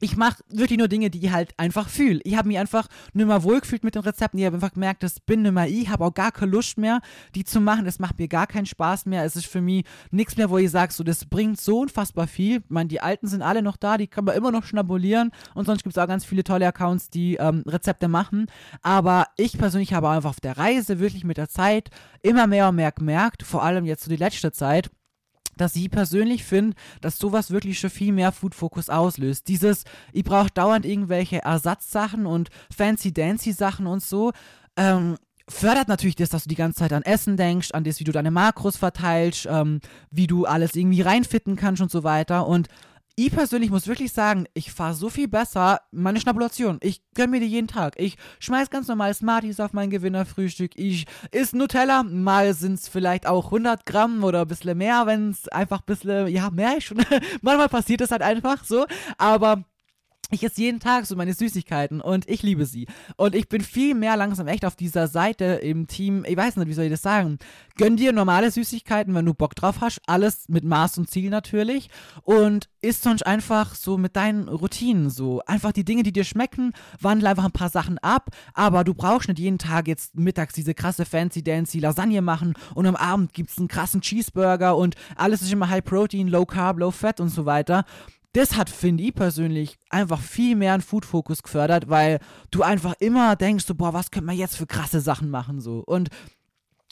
[0.03, 2.21] ich mache wirklich nur Dinge, die ich halt einfach fühle.
[2.25, 4.41] Ich habe mich einfach nicht mehr wohlgefühlt mit den Rezepten.
[4.41, 5.89] Ich habe einfach gemerkt, das bin nicht mehr ich.
[5.89, 7.01] habe auch gar keine Lust mehr,
[7.37, 7.85] die zu machen.
[7.85, 9.25] Das macht mir gar keinen Spaß mehr.
[9.25, 12.57] Es ist für mich nichts mehr, wo ich sage, so, das bringt so unfassbar viel.
[12.57, 15.31] Ich meine, die Alten sind alle noch da, die kann man immer noch schnabulieren.
[15.55, 18.47] Und sonst gibt es auch ganz viele tolle Accounts, die ähm, Rezepte machen.
[18.83, 21.91] Aber ich persönlich habe einfach auf der Reise wirklich mit der Zeit
[22.23, 24.91] immer mehr und mehr gemerkt, vor allem jetzt so die letzte Zeit,
[25.57, 29.49] dass sie persönlich finden, dass sowas wirklich schon viel mehr Food Focus auslöst.
[29.49, 34.33] Dieses, ich brauche dauernd irgendwelche Ersatzsachen und fancy-dancy Sachen und so.
[34.77, 35.17] Ähm,
[35.49, 38.13] fördert natürlich das, dass du die ganze Zeit an Essen denkst, an das, wie du
[38.13, 42.47] deine Makros verteilst, ähm, wie du alles irgendwie reinfitten kannst und so weiter.
[42.47, 42.69] Und
[43.17, 46.79] ich persönlich muss wirklich sagen, ich fahre so viel besser meine Schnabulation.
[46.83, 47.95] Ich gönne mir die jeden Tag.
[47.99, 50.73] Ich schmeiß ganz normal Smarties auf mein Gewinnerfrühstück.
[50.77, 52.03] Ich isst Nutella.
[52.03, 55.87] Mal sind es vielleicht auch 100 Gramm oder ein bisschen mehr, wenn es einfach ein
[55.87, 57.05] bisschen, ja, mehr ist schon.
[57.43, 58.87] Manchmal passiert es halt einfach so.
[59.19, 59.65] Aber
[60.33, 62.87] ich esse jeden Tag so meine Süßigkeiten und ich liebe sie.
[63.17, 66.69] Und ich bin viel mehr langsam echt auf dieser Seite im Team, ich weiß nicht,
[66.69, 67.39] wie soll ich das sagen.
[67.77, 70.01] Gönn dir normale Süßigkeiten, wenn du Bock drauf hast.
[70.07, 71.91] Alles mit Maß und Ziel natürlich.
[72.23, 75.43] Und isst sonst einfach so mit deinen Routinen so.
[75.47, 78.31] Einfach die Dinge, die dir schmecken, wandel einfach ein paar Sachen ab.
[78.55, 82.97] Aber du brauchst nicht jeden Tag jetzt mittags diese krasse fancy-dancy Lasagne machen und am
[82.97, 86.91] Abend gibt es einen krassen Cheeseburger und alles ist immer High Protein, Low Carb, Low
[86.91, 87.85] Fat und so weiter
[88.33, 92.19] das hat, finde ich persönlich, einfach viel mehr einen Food-Fokus gefördert, weil
[92.51, 95.83] du einfach immer denkst, so, boah, was können wir jetzt für krasse Sachen machen, so.
[95.87, 96.09] Und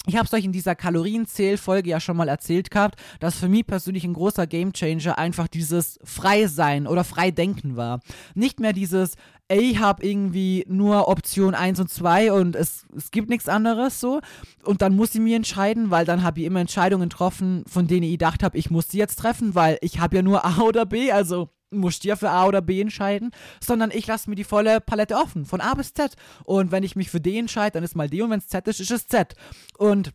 [0.06, 3.66] ich habe es euch in dieser Kalorienzählfolge ja schon mal erzählt gehabt, dass für mich
[3.66, 8.00] persönlich ein großer Gamechanger einfach dieses Freisein oder Freidenken war.
[8.34, 9.16] Nicht mehr dieses,
[9.48, 14.00] ey, ich habe irgendwie nur Option 1 und 2 und es, es gibt nichts anderes
[14.00, 14.20] so.
[14.64, 18.04] Und dann muss ich mir entscheiden, weil dann habe ich immer Entscheidungen getroffen, von denen
[18.04, 20.86] ich gedacht habe, ich muss sie jetzt treffen, weil ich habe ja nur A oder
[20.86, 23.30] B, also musst ja für A oder B entscheiden,
[23.60, 26.14] sondern ich lasse mir die volle Palette offen, von A bis Z.
[26.44, 28.66] Und wenn ich mich für D entscheide, dann ist mal D und wenn es Z
[28.68, 29.34] ist, ist es Z.
[29.78, 30.12] Und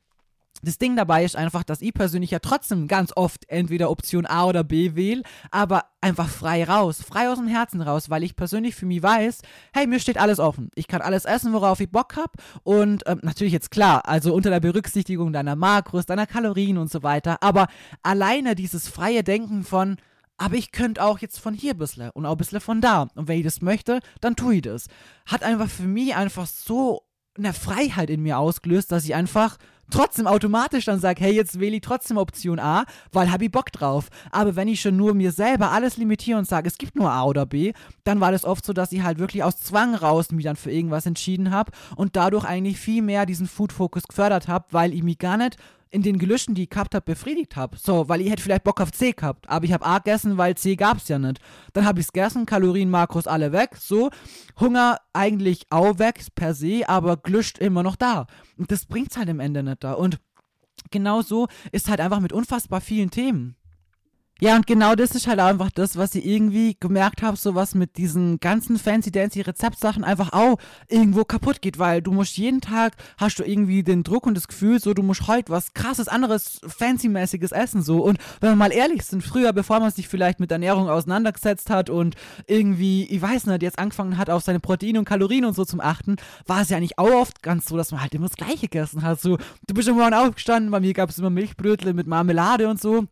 [0.66, 4.46] das Ding dabei ist einfach, dass ich persönlich ja trotzdem ganz oft entweder Option A
[4.46, 8.74] oder B wähle, aber einfach frei raus, frei aus dem Herzen raus, weil ich persönlich
[8.74, 9.42] für mich weiß,
[9.74, 10.72] hey, mir steht alles offen.
[10.76, 12.32] Ich kann alles essen, worauf ich Bock habe
[12.64, 17.04] und ähm, natürlich jetzt klar, also unter der Berücksichtigung deiner Makros, deiner Kalorien und so
[17.04, 17.68] weiter, aber
[18.02, 19.98] alleine dieses freie Denken von,
[20.38, 23.08] aber ich könnte auch jetzt von hier ein bisschen und auch ein bisschen von da.
[23.16, 24.88] Und wenn ich das möchte, dann tue ich das.
[25.26, 27.04] Hat einfach für mich einfach so
[27.38, 29.58] eine Freiheit in mir ausgelöst, dass ich einfach
[29.90, 33.72] trotzdem automatisch dann sage, hey, jetzt wähle ich trotzdem Option A, weil habe ich Bock
[33.72, 34.10] drauf.
[34.32, 37.24] Aber wenn ich schon nur mir selber alles limitiere und sage, es gibt nur A
[37.24, 40.46] oder B, dann war das oft so, dass ich halt wirklich aus Zwang raus mich
[40.46, 44.94] dann für irgendwas entschieden habe und dadurch eigentlich viel mehr diesen Food-Fokus gefördert habe, weil
[44.94, 45.58] ich mich gar nicht
[45.96, 47.78] in den Gelüschen, die ich gehabt habe, befriedigt habe.
[47.78, 50.56] So, weil ich hätte vielleicht Bock auf C gehabt, aber ich habe A gegessen, weil
[50.56, 51.40] C gab es ja nicht.
[51.72, 54.10] Dann habe ich es gegessen, Kalorien, Makros alle weg, so.
[54.60, 58.28] Hunger eigentlich auch weg per se, aber glüscht immer noch da.
[58.58, 59.94] Und das bringt es halt im Ende nicht da.
[59.94, 60.20] Und
[60.92, 63.56] genau so ist halt einfach mit unfassbar vielen Themen.
[64.42, 67.74] Ja, und genau das ist halt einfach das, was ich irgendwie gemerkt habe, so was
[67.74, 70.58] mit diesen ganzen fancy-dancy Rezeptsachen einfach auch
[70.90, 74.50] irgendwo kaputt geht, weil du musst jeden Tag, hast du irgendwie den Druck und das
[74.50, 78.04] Gefühl, so, du musst heute was krasses, anderes, fancy-mäßiges essen, so.
[78.04, 81.90] Und wenn wir mal ehrlich sind, früher, bevor man sich vielleicht mit Ernährung auseinandergesetzt hat
[81.90, 85.64] und irgendwie, ich weiß nicht, jetzt angefangen hat, auf seine Proteine und Kalorien und so
[85.64, 88.36] zum achten, war es ja eigentlich auch oft ganz so, dass man halt immer das
[88.36, 89.38] Gleiche gegessen hat, so.
[89.66, 93.08] Du bist irgendwann aufgestanden, bei mir gab es immer Milchbrötle mit Marmelade und so.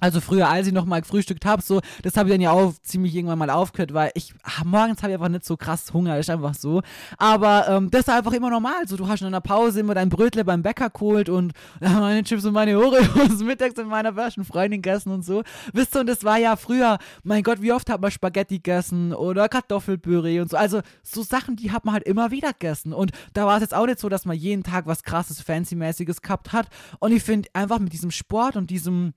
[0.00, 2.72] Also früher, als ich noch mal gefrühstückt habe, so, das habe ich dann ja auch
[2.82, 6.18] ziemlich irgendwann mal aufgehört, weil ich, ach, morgens habe ich einfach nicht so krass Hunger,
[6.18, 6.82] ist einfach so.
[7.16, 10.08] Aber ähm, das ist einfach immer normal, so, du hast in einer Pause immer dein
[10.08, 14.44] Brötle beim Bäcker geholt und äh, meine Chips und meine Oreos mittags mit meiner besten
[14.44, 15.42] Freundin gegessen und so.
[15.72, 19.12] Wisst ihr, und das war ja früher, mein Gott, wie oft hat man Spaghetti gegessen
[19.12, 20.56] oder Kartoffelpüree und so.
[20.56, 22.92] Also so Sachen, die hat man halt immer wieder gegessen.
[22.92, 26.22] Und da war es jetzt auch nicht so, dass man jeden Tag was krasses, fancy-mäßiges
[26.22, 26.68] gehabt hat.
[26.98, 29.14] Und ich finde einfach mit diesem Sport und diesem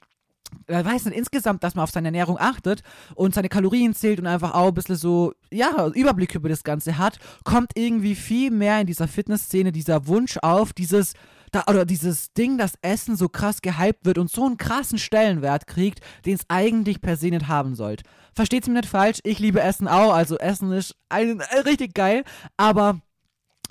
[0.67, 2.83] äh, weiß nicht, insgesamt, dass man auf seine Ernährung achtet
[3.15, 6.97] und seine Kalorien zählt und einfach auch ein bisschen so, ja, Überblick über das Ganze
[6.97, 11.13] hat, kommt irgendwie viel mehr in dieser Fitnessszene dieser Wunsch auf, dieses,
[11.51, 15.67] da, oder dieses Ding, dass Essen so krass gehypt wird und so einen krassen Stellenwert
[15.67, 18.03] kriegt, den es eigentlich per se nicht haben sollte.
[18.33, 22.23] Versteht's mir nicht falsch, ich liebe Essen auch, also Essen ist ein, äh, richtig geil,
[22.57, 23.01] aber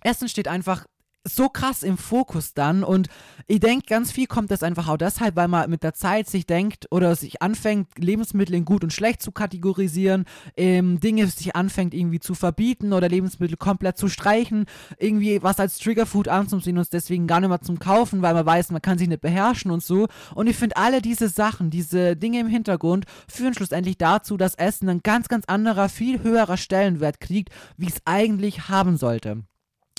[0.03, 0.87] Essen steht einfach
[1.25, 3.09] so krass im Fokus dann und
[3.47, 6.47] ich denke, ganz viel kommt das einfach auch deshalb, weil man mit der Zeit sich
[6.47, 10.25] denkt oder sich anfängt, Lebensmittel in gut und schlecht zu kategorisieren,
[10.57, 14.67] ähm, Dinge sich anfängt irgendwie zu verbieten oder Lebensmittel komplett zu streichen,
[14.99, 18.47] irgendwie was als Triggerfood anzusehen und es deswegen gar nicht mehr zum Kaufen, weil man
[18.47, 20.07] weiß, man kann sich nicht beherrschen und so.
[20.35, 24.89] Und ich finde, alle diese Sachen, diese Dinge im Hintergrund führen schlussendlich dazu, dass Essen
[24.89, 29.43] ein ganz, ganz anderer, viel höherer Stellenwert kriegt, wie es eigentlich haben sollte.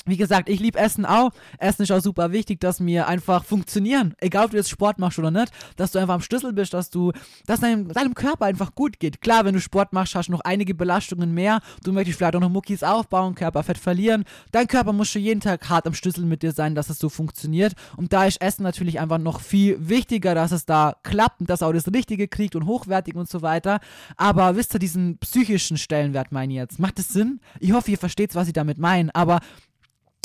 [0.04, 1.30] Wie gesagt, ich liebe Essen auch.
[1.58, 4.14] Essen ist auch super wichtig, dass wir einfach funktionieren.
[4.18, 6.90] Egal, ob du jetzt Sport machst oder nicht, dass du einfach am Schlüssel bist, dass
[6.90, 7.12] du,
[7.46, 9.20] dass deinem, deinem Körper einfach gut geht.
[9.20, 11.60] Klar, wenn du Sport machst, hast du noch einige Belastungen mehr.
[11.84, 14.24] Du möchtest vielleicht auch noch Muckis aufbauen, Körperfett verlieren.
[14.50, 17.08] Dein Körper muss schon jeden Tag hart am Schlüssel mit dir sein, dass es so
[17.08, 17.74] funktioniert.
[17.96, 21.62] Und da ist Essen natürlich einfach noch viel wichtiger, dass es da klappt und dass
[21.62, 23.80] auch das Richtige kriegt und hochwertig und so weiter.
[24.16, 26.78] Aber wisst ihr diesen psychischen Stellenwert, meine ich jetzt?
[26.78, 27.40] Macht das Sinn?
[27.60, 29.14] Ich hoffe, ihr versteht, was ich damit meine.
[29.14, 29.40] Aber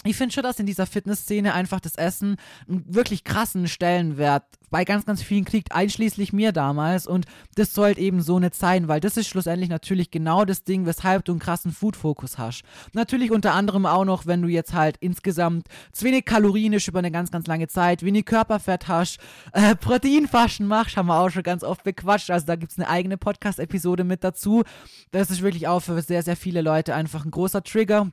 [0.08, 4.84] ich finde schon, dass in dieser Fitnessszene einfach das Essen einen wirklich krassen Stellenwert bei
[4.84, 7.08] ganz, ganz vielen kriegt, einschließlich mir damals.
[7.08, 10.86] Und das sollte eben so nicht sein, weil das ist schlussendlich natürlich genau das Ding,
[10.86, 12.64] weshalb du einen krassen Food-Fokus hast.
[12.94, 17.12] Natürlich unter anderem auch noch, wenn du jetzt halt insgesamt zu wenig kalorienisch über eine
[17.12, 19.20] ganz, ganz lange Zeit, wenig Körperfett hast,
[19.54, 22.30] äh, Proteinfaschen machst, haben wir auch schon ganz oft bequatscht.
[22.30, 24.64] Also da gibt es eine eigene Podcast-Episode mit dazu.
[25.12, 28.12] Das ist wirklich auch für sehr, sehr viele Leute einfach ein großer Trigger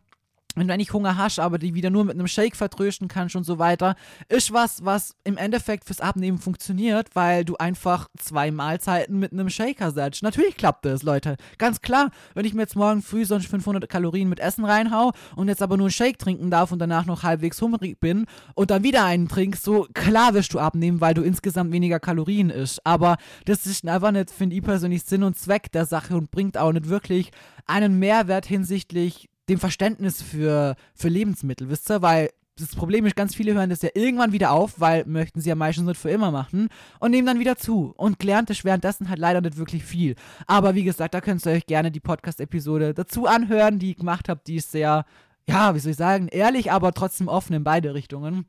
[0.54, 3.44] wenn du eigentlich Hunger hast, aber die wieder nur mit einem Shake vertrösten kannst und
[3.44, 3.96] so weiter,
[4.28, 9.50] ist was, was im Endeffekt fürs Abnehmen funktioniert, weil du einfach zwei Mahlzeiten mit einem
[9.50, 10.22] Shaker setzt.
[10.22, 11.36] Natürlich klappt das, Leute.
[11.58, 15.48] Ganz klar, wenn ich mir jetzt morgen früh sonst 500 Kalorien mit Essen reinhau und
[15.48, 18.82] jetzt aber nur einen Shake trinken darf und danach noch halbwegs hungrig bin und dann
[18.82, 22.84] wieder einen trinkst, so klar wirst du abnehmen, weil du insgesamt weniger Kalorien isst.
[22.86, 26.58] Aber das ist einfach nicht, finde ich persönlich, Sinn und Zweck der Sache und bringt
[26.58, 27.30] auch nicht wirklich
[27.66, 32.02] einen Mehrwert hinsichtlich dem Verständnis für, für Lebensmittel, wisst ihr?
[32.02, 35.48] Weil das Problem ist, ganz viele hören das ja irgendwann wieder auf, weil möchten sie
[35.48, 36.68] ja meistens nicht für immer machen
[37.00, 37.92] und nehmen dann wieder zu.
[37.96, 40.14] Und gelernt ist währenddessen halt leider nicht wirklich viel.
[40.46, 44.28] Aber wie gesagt, da könnt ihr euch gerne die Podcast-Episode dazu anhören, die ich gemacht
[44.28, 44.40] habe.
[44.46, 45.04] Die ist sehr,
[45.48, 48.46] ja, wie soll ich sagen, ehrlich, aber trotzdem offen in beide Richtungen.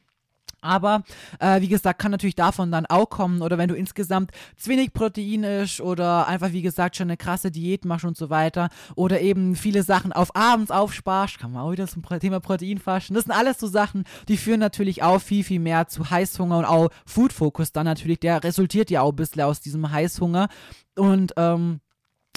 [0.65, 1.03] Aber
[1.39, 3.41] äh, wie gesagt, kann natürlich davon dann auch kommen.
[3.41, 7.51] Oder wenn du insgesamt zu wenig Protein isst oder einfach, wie gesagt, schon eine krasse
[7.51, 8.69] Diät machst und so weiter.
[8.95, 13.13] Oder eben viele Sachen auf abends aufsparst, kann man auch wieder zum Thema Protein faschen.
[13.13, 16.65] Das sind alles so Sachen, die führen natürlich auch viel, viel mehr zu Heißhunger und
[16.65, 18.19] auch Food Focus dann natürlich.
[18.19, 20.47] Der resultiert ja auch ein bisschen aus diesem Heißhunger.
[20.95, 21.81] Und ähm,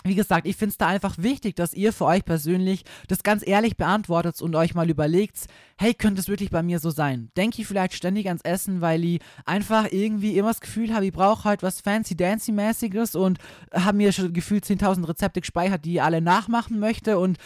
[0.04, 3.46] wie gesagt, ich finde es da einfach wichtig, dass ihr für euch persönlich das ganz
[3.46, 5.46] ehrlich beantwortet und euch mal überlegt,
[5.78, 7.30] hey, könnte es wirklich bei mir so sein?
[7.36, 11.12] Denke ich vielleicht ständig ans Essen, weil ich einfach irgendwie immer das Gefühl habe, ich
[11.12, 13.38] brauche halt was Fancy-Dancy-mäßiges und
[13.72, 17.38] habe mir schon gefühlt 10.000 Rezepte gespeichert, die ich alle nachmachen möchte und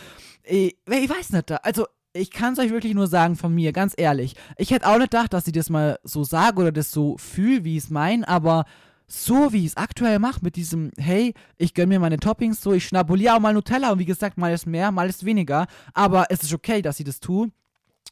[0.45, 3.95] ich, ich weiß nicht, also ich kann es euch wirklich nur sagen von mir, ganz
[3.97, 4.35] ehrlich.
[4.59, 7.65] Ich hätte auch nicht gedacht, dass ich das mal so sage oder das so fühle,
[7.65, 8.67] wie ich es meine, aber
[9.13, 12.73] so wie ich es aktuell mache, mit diesem, hey, ich gönne mir meine Toppings so,
[12.73, 16.27] ich schnabuliere auch mal Nutella und wie gesagt, mal ist mehr, mal ist weniger, aber
[16.31, 17.51] es ist okay, dass ich das tue.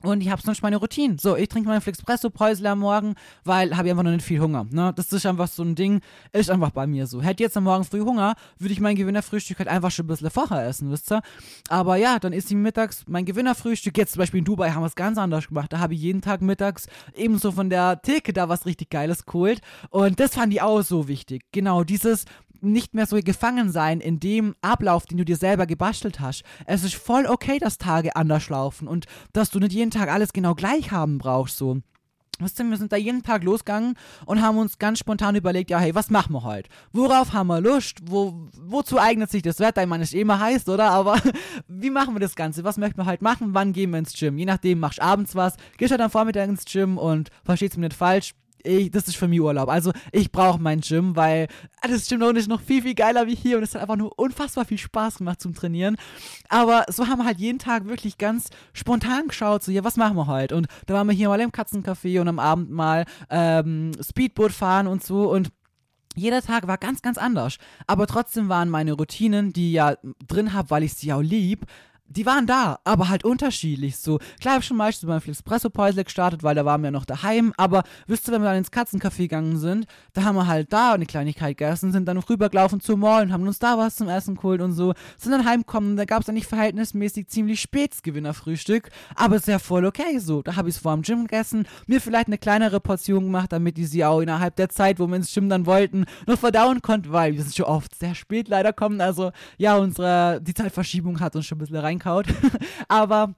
[0.03, 1.17] Und ich habe sonst meine Routine.
[1.21, 4.67] So, ich trinke meine Flixpresso-Päusel am Morgen, weil habe ich einfach noch nicht viel Hunger.
[4.71, 4.93] Ne?
[4.97, 6.01] Das ist einfach so ein Ding,
[6.33, 7.21] ist einfach bei mir so.
[7.21, 10.31] Hätte jetzt am Morgen früh Hunger, würde ich mein Gewinnerfrühstück halt einfach schon ein bisschen
[10.31, 11.21] vorher essen, wisst ihr?
[11.69, 13.99] Aber ja, dann ist ich mittags mein Gewinnerfrühstück.
[13.99, 15.73] Jetzt zum Beispiel in Dubai haben wir es ganz anders gemacht.
[15.73, 19.61] Da habe ich jeden Tag mittags ebenso von der Theke da was richtig Geiles geholt.
[19.91, 21.45] Und das fand ich auch so wichtig.
[21.53, 22.25] Genau, dieses,
[22.63, 26.45] nicht mehr so gefangen sein in dem Ablauf, den du dir selber gebastelt hast.
[26.67, 30.33] Es ist voll okay, dass Tage anders laufen und dass du nicht jeden Tag alles
[30.33, 31.81] genau gleich haben brauchst, so.
[32.41, 35.79] Wisst ihr, wir sind da jeden Tag losgegangen und haben uns ganz spontan überlegt, ja,
[35.79, 36.71] hey, was machen wir heute?
[36.93, 37.99] Worauf haben wir Lust?
[38.03, 39.83] Wo, wozu eignet sich das Wetter?
[39.83, 40.91] Ich meine, es ist eh immer heiß, oder?
[40.91, 41.21] Aber
[41.69, 42.65] wie machen wir das Ganze?
[42.65, 43.53] Was möchten wir halt machen?
[43.53, 44.39] Wann gehen wir ins Gym?
[44.39, 47.89] Je nachdem, machst du abends was, gehst halt am Vormittag ins Gym und verstehst mich
[47.89, 49.69] nicht falsch, ich, das ist für mich Urlaub.
[49.69, 51.49] Also ich brauche mein Gym, weil
[51.83, 54.65] das Gym ist noch viel, viel geiler wie hier und es hat einfach nur unfassbar
[54.65, 55.97] viel Spaß gemacht zum Trainieren.
[56.49, 60.17] Aber so haben wir halt jeden Tag wirklich ganz spontan geschaut, so ja, was machen
[60.17, 60.57] wir heute?
[60.57, 64.87] Und da waren wir hier mal im Katzencafé und am Abend mal ähm, Speedboot fahren
[64.87, 65.51] und so und
[66.17, 67.59] jeder Tag war ganz, ganz anders.
[67.87, 69.97] Aber trotzdem waren meine Routinen, die ich ja
[70.27, 71.67] drin habe, weil ich sie auch lieb,
[72.11, 73.97] die waren da, aber halt unterschiedlich.
[73.97, 77.53] So, klar, ich schon meistens beim Espresso-Päusel gestartet, weil da waren wir ja noch daheim.
[77.57, 80.93] Aber wisst ihr, wenn wir dann ins Katzencafé gegangen sind, da haben wir halt da
[80.93, 84.09] eine Kleinigkeit gegessen, sind dann noch rübergelaufen zum Mall und haben uns da was zum
[84.09, 84.93] Essen geholt und so.
[85.19, 89.85] Sind dann heimgekommen, da gab es eigentlich verhältnismäßig ziemlich spätes Gewinnerfrühstück, aber ist ja voll
[89.85, 90.43] okay so.
[90.43, 93.77] Da habe ich es vor dem Gym gegessen, mir vielleicht eine kleinere Portion gemacht, damit
[93.77, 97.13] die sie auch innerhalb der Zeit, wo wir ins Gym dann wollten, noch verdauen konnten,
[97.13, 99.01] weil wir sind schon oft sehr spät leider kommen.
[99.01, 102.27] Also ja, unsere, die Zeitverschiebung hat uns schon ein bisschen rein reinkaut.
[102.89, 103.35] Aber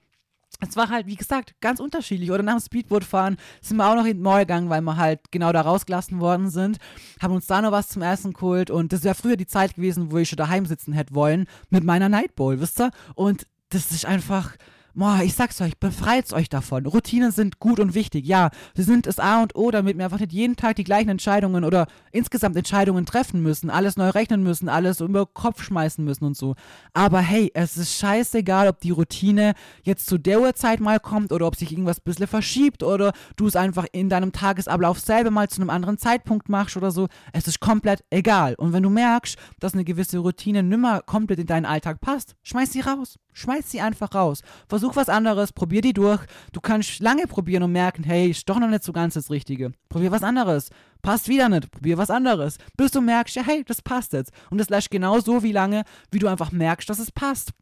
[0.61, 2.31] es war halt, wie gesagt, ganz unterschiedlich.
[2.31, 5.21] Oder nach dem Speedbootfahren sind wir auch noch in den Mall gegangen, weil wir halt
[5.31, 6.79] genau da rausgelassen worden sind.
[7.21, 8.71] Haben uns da noch was zum Essen geholt.
[8.71, 11.85] Und das wäre früher die Zeit gewesen, wo ich schon daheim sitzen hätte wollen mit
[11.85, 12.91] meiner Nightbowl, wisst ihr?
[13.15, 14.53] Und das ist einfach,
[14.95, 16.87] boah, ich sag's euch, befreit euch davon.
[16.87, 18.51] Routinen sind gut und wichtig, ja.
[18.75, 21.65] Sie sind das A und O, damit wir einfach nicht jeden Tag die gleichen Entscheidungen
[21.65, 26.37] oder insgesamt Entscheidungen treffen müssen, alles neu rechnen müssen, alles über Kopf schmeißen müssen und
[26.37, 26.55] so.
[26.93, 31.47] Aber hey, es ist scheißegal, ob die Routine jetzt zu der Uhrzeit mal kommt oder
[31.47, 35.49] ob sich irgendwas ein bisschen verschiebt oder du es einfach in deinem Tagesablauf selber mal
[35.49, 37.09] zu einem anderen Zeitpunkt machst oder so.
[37.33, 38.55] Es ist komplett egal.
[38.57, 42.73] Und wenn du merkst, dass eine gewisse Routine nimmer komplett in deinen Alltag passt, schmeiß
[42.73, 43.19] sie raus.
[43.33, 44.43] Schmeiß sie einfach raus.
[44.69, 46.21] Versuch was anderes, probier die durch.
[46.53, 49.73] Du kannst lange probieren und merken, hey, ist doch noch nicht so ganz das Richtige.
[49.89, 50.71] Probier was anderes.
[51.03, 52.59] Passt wieder nicht, probier was anderes.
[52.77, 54.33] Bis du merkst, ja, hey, das passt jetzt.
[54.51, 57.53] Und das lässt genau so wie lange, wie du einfach merkst, dass es passt.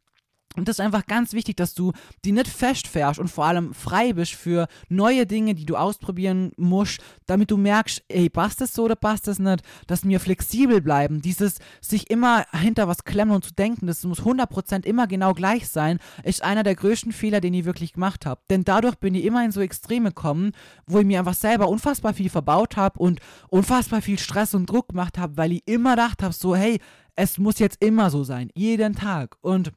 [0.57, 1.93] Und das ist einfach ganz wichtig, dass du
[2.25, 6.99] die nicht festfährst und vor allem frei bist für neue Dinge, die du ausprobieren musst,
[7.25, 11.21] damit du merkst, ey, passt das so oder passt das nicht, dass wir flexibel bleiben.
[11.21, 15.69] Dieses sich immer hinter was klemmen und zu denken, das muss 100% immer genau gleich
[15.69, 18.41] sein, ist einer der größten Fehler, den ich wirklich gemacht habe.
[18.49, 20.51] Denn dadurch bin ich immer in so Extreme gekommen,
[20.85, 24.89] wo ich mir einfach selber unfassbar viel verbaut habe und unfassbar viel Stress und Druck
[24.89, 26.79] gemacht habe, weil ich immer gedacht habe, so, hey,
[27.15, 29.37] es muss jetzt immer so sein, jeden Tag.
[29.41, 29.71] Und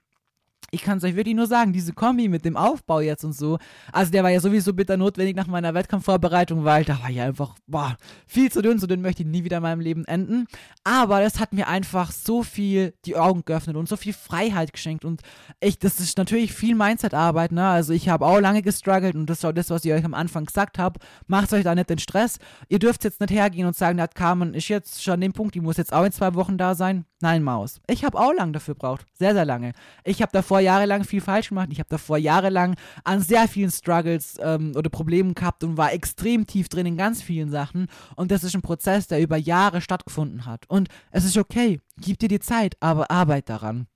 [0.70, 3.59] ich kann es euch wirklich nur sagen, diese Kombi mit dem Aufbau jetzt und so,
[3.92, 7.55] also der war ja sowieso bitter notwendig nach meiner Wettkampfvorbereitung, weil da war ja einfach,
[7.66, 7.96] boah,
[8.27, 10.46] viel zu dünn, so dünn möchte ich nie wieder in meinem Leben enden.
[10.85, 15.05] Aber das hat mir einfach so viel die Augen geöffnet und so viel Freiheit geschenkt
[15.05, 15.22] und
[15.61, 19.38] ich, das ist natürlich viel Mindset-Arbeit, ne, also ich habe auch lange gestruggelt und das
[19.38, 21.98] ist auch das, was ich euch am Anfang gesagt habe, macht euch da nicht den
[21.98, 22.38] Stress.
[22.68, 25.55] Ihr dürft jetzt nicht hergehen und sagen, der Carmen ist jetzt schon an dem Punkt,
[25.55, 27.05] die muss jetzt auch in zwei Wochen da sein.
[27.20, 27.81] Nein, Maus.
[27.87, 29.07] Ich habe auch lange dafür gebraucht.
[29.14, 29.72] Sehr, sehr lange.
[30.05, 31.69] Ich habe davor jahrelang viel falsch gemacht.
[31.71, 36.47] Ich habe davor jahrelang an sehr vielen Struggles ähm, oder Problemen gehabt und war extrem
[36.47, 37.88] tief drin in ganz vielen Sachen.
[38.17, 40.64] Und das ist ein Prozess, der über Jahre stattgefunden hat.
[40.69, 41.81] Und es ist okay.
[41.99, 43.87] Gib dir die Zeit, aber arbeit daran.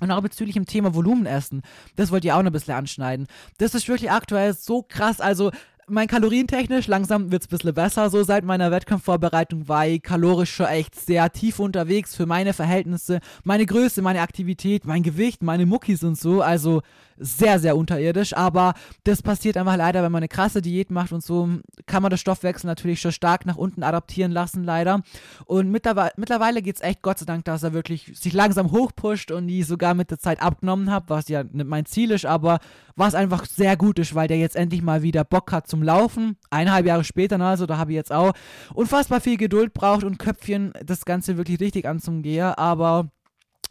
[0.00, 1.62] Und auch bezüglich dem Thema Volumenessen,
[1.96, 3.26] das wollt ihr auch noch ein bisschen anschneiden.
[3.58, 5.20] Das ist wirklich aktuell so krass.
[5.20, 5.50] Also,
[5.88, 8.10] mein kalorientechnisch langsam wird es ein bisschen besser.
[8.10, 13.20] So seit meiner Wettkampfvorbereitung war ich kalorisch schon echt sehr tief unterwegs für meine Verhältnisse,
[13.44, 16.42] meine Größe, meine Aktivität, mein Gewicht, meine Muckis und so.
[16.42, 16.82] Also
[17.18, 18.36] sehr, sehr unterirdisch.
[18.36, 18.74] Aber
[19.04, 21.48] das passiert einfach leider, wenn man eine krasse Diät macht und so,
[21.86, 25.02] kann man das Stoffwechsel natürlich schon stark nach unten adaptieren lassen, leider.
[25.46, 29.30] Und mittlerweile, mittlerweile geht es echt Gott sei Dank, dass er wirklich sich langsam hochpusht
[29.30, 32.58] und die sogar mit der Zeit abgenommen habe, was ja nicht mein Ziel ist, aber
[32.98, 36.36] was einfach sehr gut ist, weil der jetzt endlich mal wieder Bock hat zum Laufen.
[36.50, 38.32] Eineinhalb Jahre später, also da habe ich jetzt auch
[38.74, 43.10] unfassbar viel Geduld braucht und Köpfchen, das Ganze wirklich richtig anzugehen, aber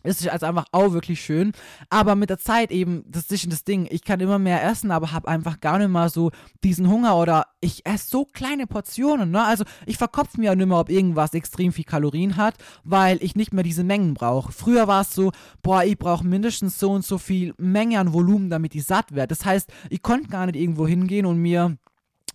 [0.07, 1.51] ist also einfach auch wirklich schön.
[1.89, 5.11] Aber mit der Zeit eben, das ist das Ding, ich kann immer mehr essen, aber
[5.11, 6.31] habe einfach gar nicht mal so
[6.63, 9.31] diesen Hunger oder ich esse so kleine Portionen.
[9.31, 9.43] Ne?
[9.43, 13.35] Also ich verkopfe mir auch nicht mehr, ob irgendwas extrem viel Kalorien hat, weil ich
[13.35, 14.51] nicht mehr diese Mengen brauche.
[14.51, 18.49] Früher war es so, boah, ich brauche mindestens so und so viel Menge an Volumen,
[18.49, 19.35] damit ich satt werde.
[19.35, 21.77] Das heißt, ich konnte gar nicht irgendwo hingehen und mir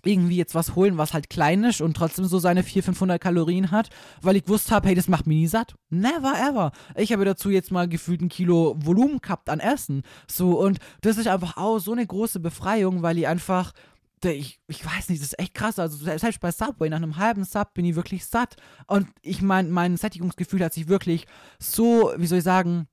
[0.05, 3.71] irgendwie jetzt was holen, was halt klein ist und trotzdem so seine 400, 500 Kalorien
[3.71, 5.75] hat, weil ich gewusst habe, hey, das macht mich nie satt.
[5.91, 6.73] Never ever.
[6.97, 10.03] Ich habe dazu jetzt mal gefühlt ein Kilo Volumen gehabt an Essen.
[10.27, 13.73] So, und das ist einfach auch so eine große Befreiung, weil ich einfach,
[14.25, 15.79] ich, ich weiß nicht, das ist echt krass.
[15.79, 18.57] Also selbst bei Subway, nach einem halben Sub bin ich wirklich satt.
[18.87, 21.27] Und ich meine, mein Sättigungsgefühl hat sich wirklich
[21.59, 22.89] so, wie soll ich sagen,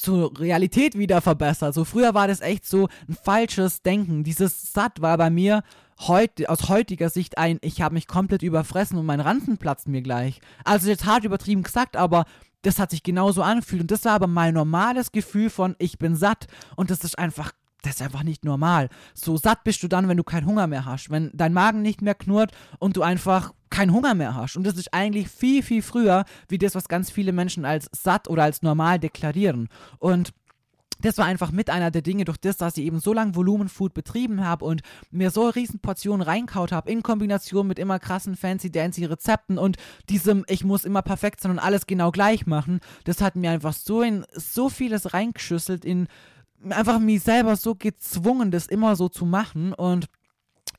[0.00, 1.74] zur Realität wieder verbessert.
[1.74, 4.24] So früher war das echt so ein falsches Denken.
[4.24, 5.62] Dieses Satt war bei mir
[6.08, 10.02] heut, aus heutiger Sicht ein, ich habe mich komplett überfressen und mein Ranzen platzt mir
[10.02, 10.40] gleich.
[10.64, 12.24] Also jetzt hart übertrieben gesagt, aber
[12.62, 16.16] das hat sich genauso angefühlt und das war aber mein normales Gefühl von ich bin
[16.16, 18.90] satt und das ist einfach das ist einfach nicht normal.
[19.14, 22.02] So satt bist du dann, wenn du keinen Hunger mehr hast, wenn dein Magen nicht
[22.02, 24.56] mehr knurrt und du einfach keinen Hunger mehr hast.
[24.56, 28.28] Und das ist eigentlich viel, viel früher, wie das, was ganz viele Menschen als satt
[28.28, 29.68] oder als normal deklarieren.
[29.98, 30.34] Und
[31.00, 33.94] das war einfach mit einer der Dinge, durch das, dass ich eben so lange Volumenfood
[33.94, 39.04] betrieben habe und mir so riesen Portionen reinkaut habe, in Kombination mit immer krassen fancy-dancy
[39.04, 39.76] Rezepten und
[40.08, 43.72] diesem, ich muss immer perfekt sein und alles genau gleich machen, das hat mir einfach
[43.72, 46.08] so in so vieles reingeschüsselt in
[46.68, 50.08] einfach mich selber so gezwungen, das immer so zu machen und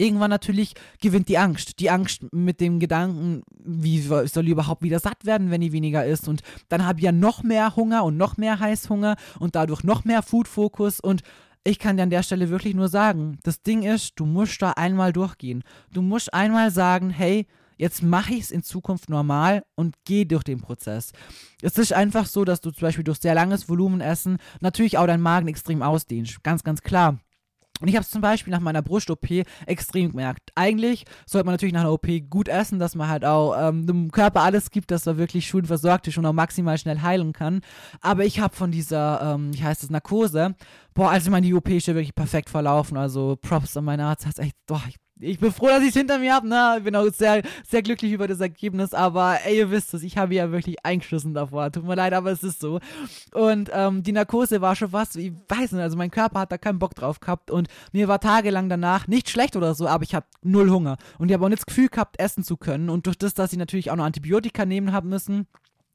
[0.02, 1.80] irgendwann natürlich gewinnt die Angst.
[1.80, 6.06] Die Angst mit dem Gedanken, wie soll ich überhaupt wieder satt werden, wenn ich weniger
[6.06, 6.28] isst.
[6.28, 10.04] Und dann habe ich ja noch mehr Hunger und noch mehr Heißhunger und dadurch noch
[10.04, 11.00] mehr Food-Fokus.
[11.00, 11.22] Und
[11.64, 14.72] ich kann dir an der Stelle wirklich nur sagen, das Ding ist, du musst da
[14.72, 15.64] einmal durchgehen.
[15.94, 17.46] Du musst einmal sagen, hey,
[17.78, 21.12] jetzt mache ich es in Zukunft normal und gehe durch den Prozess.
[21.62, 25.22] Es ist einfach so, dass du zum Beispiel durch sehr langes Volumenessen natürlich auch deinen
[25.22, 26.44] Magen extrem ausdehnst.
[26.44, 27.20] Ganz, ganz klar.
[27.82, 30.52] Und ich habe es zum Beispiel nach meiner Brust-OP extrem gemerkt.
[30.56, 34.12] Eigentlich sollte man natürlich nach einer OP gut essen, dass man halt auch ähm, dem
[34.12, 37.62] Körper alles gibt, dass er wirklich schön versorgt ist und auch maximal schnell heilen kann.
[38.02, 40.56] Aber ich habe von dieser, ähm, wie heißt das, Narkose,
[40.94, 42.98] boah, also ich meine, die OP ist ja wirklich perfekt verlaufen.
[42.98, 45.96] Also Props an meinen Arzt, hat echt, boah, ich ich bin froh, dass ich es
[45.96, 46.48] hinter mir habe.
[46.48, 46.76] Ne?
[46.80, 48.94] Ich bin auch sehr, sehr glücklich über das Ergebnis.
[48.94, 51.72] Aber ey, ihr wisst es, ich habe ja wirklich eingeschissen davor.
[51.72, 52.80] Tut mir leid, aber es ist so.
[53.34, 56.58] Und ähm, die Narkose war schon was, ich weiß nicht, also mein Körper hat da
[56.58, 57.52] keinen Bock drauf gehabt.
[57.52, 60.98] Und mir war tagelang danach nicht schlecht oder so, aber ich habe null Hunger.
[61.20, 62.90] Und ich habe auch nicht das Gefühl gehabt, essen zu können.
[62.90, 65.48] Und durch das, dass ich natürlich auch noch Antibiotika nehmen haben müssen,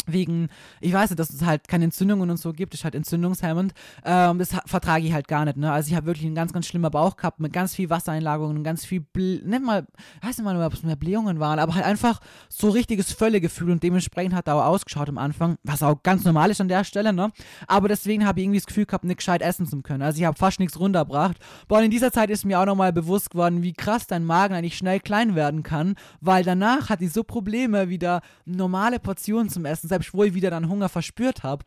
[0.06, 0.48] wegen,
[0.80, 3.74] ich weiß nicht, dass es halt keine Entzündungen und so gibt, ist halt entzündungshemmend.
[4.04, 5.72] Ähm, das vertrage ich halt gar nicht, ne?
[5.72, 8.64] Also ich habe wirklich einen ganz, ganz schlimmer Bauch gehabt mit ganz viel Wassereinlagerungen und
[8.64, 9.86] ganz viel, Ble nicht mal,
[10.22, 13.82] weiß nicht mal, ob es mehr Blähungen waren, aber halt einfach so richtiges Völlegefühl und
[13.82, 17.12] dementsprechend hat er auch ausgeschaut am Anfang, was auch ganz normal ist an der Stelle,
[17.12, 17.32] ne?
[17.66, 20.02] Aber deswegen habe ich irgendwie das Gefühl gehabt, nicht gescheit essen zu können.
[20.02, 21.38] Also ich habe fast nichts runtergebracht.
[21.68, 24.54] Boah, und in dieser Zeit ist mir auch nochmal bewusst geworden, wie krass dein Magen
[24.54, 29.64] eigentlich schnell klein werden kann, weil danach hat die so Probleme, wieder normale Portionen zum
[29.64, 31.64] Essen wo ich wieder dann Hunger verspürt habe.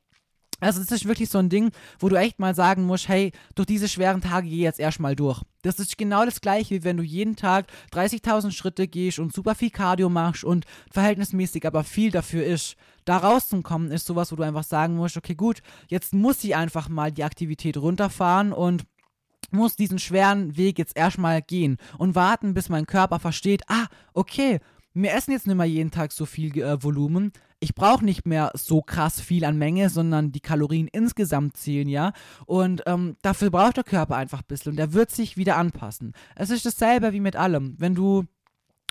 [0.61, 3.65] Also es ist wirklich so ein Ding, wo du echt mal sagen musst, hey, durch
[3.65, 5.41] diese schweren Tage geh jetzt erstmal durch.
[5.61, 9.55] Das ist genau das gleiche, wie wenn du jeden Tag 30.000 Schritte gehst und super
[9.55, 12.75] viel Cardio machst und verhältnismäßig aber viel dafür ist.
[13.05, 16.89] Da rauszukommen ist sowas, wo du einfach sagen musst, okay gut, jetzt muss ich einfach
[16.89, 18.83] mal die Aktivität runterfahren und
[19.51, 24.59] muss diesen schweren Weg jetzt erstmal gehen und warten, bis mein Körper versteht, ah, okay,
[24.93, 27.31] wir essen jetzt nicht mehr jeden Tag so viel äh, Volumen.
[27.61, 32.13] Ich brauche nicht mehr so krass viel an Menge, sondern die Kalorien insgesamt zählen ja.
[32.45, 36.13] Und ähm, dafür braucht der Körper einfach ein bisschen und der wird sich wieder anpassen.
[36.35, 37.75] Es ist dasselbe wie mit allem.
[37.77, 38.25] Wenn du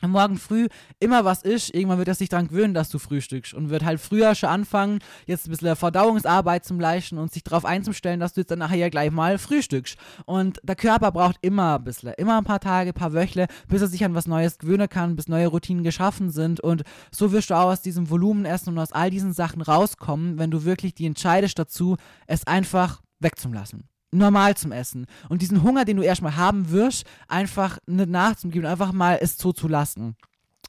[0.07, 0.69] morgen früh
[1.01, 4.01] immer was ist, irgendwann wird er sich daran gewöhnen, dass du frühstückst und wird halt
[4.01, 8.41] früher schon anfangen, jetzt ein bisschen Verdauungsarbeit zum Leisten und sich darauf einzustellen, dass du
[8.41, 9.97] jetzt dann nachher ja gleich mal frühstückst.
[10.25, 13.83] Und der Körper braucht immer ein bisschen, immer ein paar Tage, ein paar Wöchle, bis
[13.83, 17.51] er sich an was Neues gewöhnen kann, bis neue Routinen geschaffen sind und so wirst
[17.51, 20.95] du auch aus diesem Volumen essen und aus all diesen Sachen rauskommen, wenn du wirklich
[20.95, 21.97] die entscheidest dazu,
[22.27, 25.07] es einfach wegzulassen normal zum Essen.
[25.29, 30.17] Und diesen Hunger, den du erstmal haben wirst, einfach nicht nachzugeben, einfach mal es zuzulassen.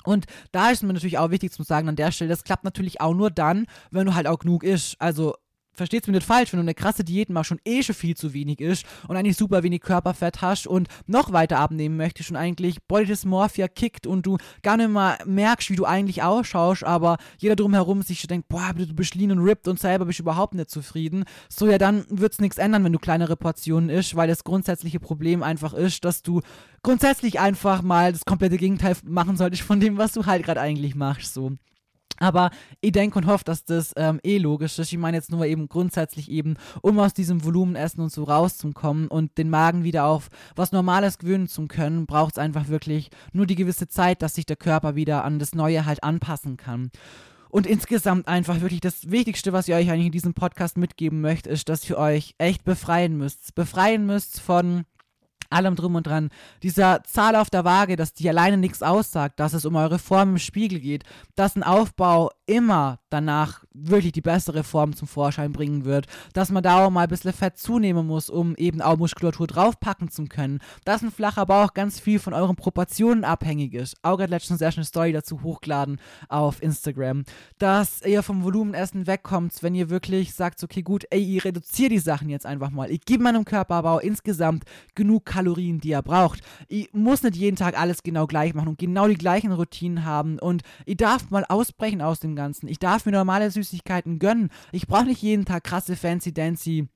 [0.04, 3.02] Und da ist mir natürlich auch wichtig zu sagen an der Stelle, das klappt natürlich
[3.02, 4.96] auch nur dann, wenn du halt auch genug isst.
[5.00, 5.36] Also
[5.80, 8.34] versteht's mir nicht falsch, wenn du eine krasse Diät machst und eh schon viel zu
[8.34, 12.78] wenig isst und eigentlich super wenig Körperfett hast und noch weiter abnehmen möchtest und eigentlich
[12.88, 17.56] Body Dysmorphia kickt und du gar nicht mal merkst, wie du eigentlich ausschaust, aber jeder
[17.56, 21.24] drumherum sich denkt, boah, du bist lean und ripped und selber bist überhaupt nicht zufrieden.
[21.50, 25.42] So, ja, dann wird's nichts ändern, wenn du kleinere Portionen isst, weil das grundsätzliche Problem
[25.42, 26.42] einfach ist, dass du
[26.84, 30.96] grundsätzlich einfach mal das komplette Gegenteil machen solltest von dem, was du halt gerade eigentlich
[30.96, 31.54] machst, so.
[32.20, 32.52] Aber
[32.82, 34.92] ich denke und hoffe, dass das ähm, eh logisch ist.
[34.92, 39.38] Ich meine jetzt nur eben grundsätzlich eben, um aus diesem Volumenessen und so rauszukommen und
[39.38, 43.56] den Magen wieder auf was Normales gewöhnen zu können, braucht es einfach wirklich nur die
[43.56, 46.92] gewisse Zeit, dass sich der Körper wieder an das Neue halt anpassen kann.
[47.50, 51.50] Und insgesamt einfach wirklich das Wichtigste, was ihr euch eigentlich in diesem Podcast mitgeben möchte,
[51.50, 53.56] ist, dass ihr euch echt befreien müsst.
[53.56, 54.86] Befreien müsst von
[55.50, 56.30] allem drum und dran.
[56.64, 60.32] Dieser Zahl auf der Waage, dass die alleine nichts aussagt, dass es um eure Form
[60.32, 61.04] im Spiegel geht,
[61.36, 66.64] dass ein Aufbau immer danach wirklich die bessere Form zum Vorschein bringen wird, dass man
[66.64, 70.60] da auch mal ein bisschen Fett zunehmen muss, um eben auch Muskulatur draufpacken zu können,
[70.86, 73.96] dass ein flacher Bauch ganz viel von euren Proportionen abhängig ist.
[74.04, 77.24] Auge hat letztens erst eine Story dazu hochgeladen auf Instagram,
[77.58, 82.00] dass ihr vom Volumenessen wegkommt, wenn ihr wirklich sagt, okay gut, ey, ich reduziere die
[82.00, 82.92] Sachen jetzt einfach mal.
[82.92, 84.64] Ich gebe meinem Körperbau insgesamt
[84.96, 86.42] genug Kalorien, die er braucht.
[86.68, 90.40] Ich muss nicht jeden Tag alles genau gleich machen und genau die gleichen Routinen haben
[90.40, 92.68] und ich darf mal ausbrechen aus dem Ganzen.
[92.68, 94.50] Ich darf mir normale Süßigkeiten gönnen.
[94.72, 96.88] Ich brauche nicht jeden Tag krasse Fancy-Dancy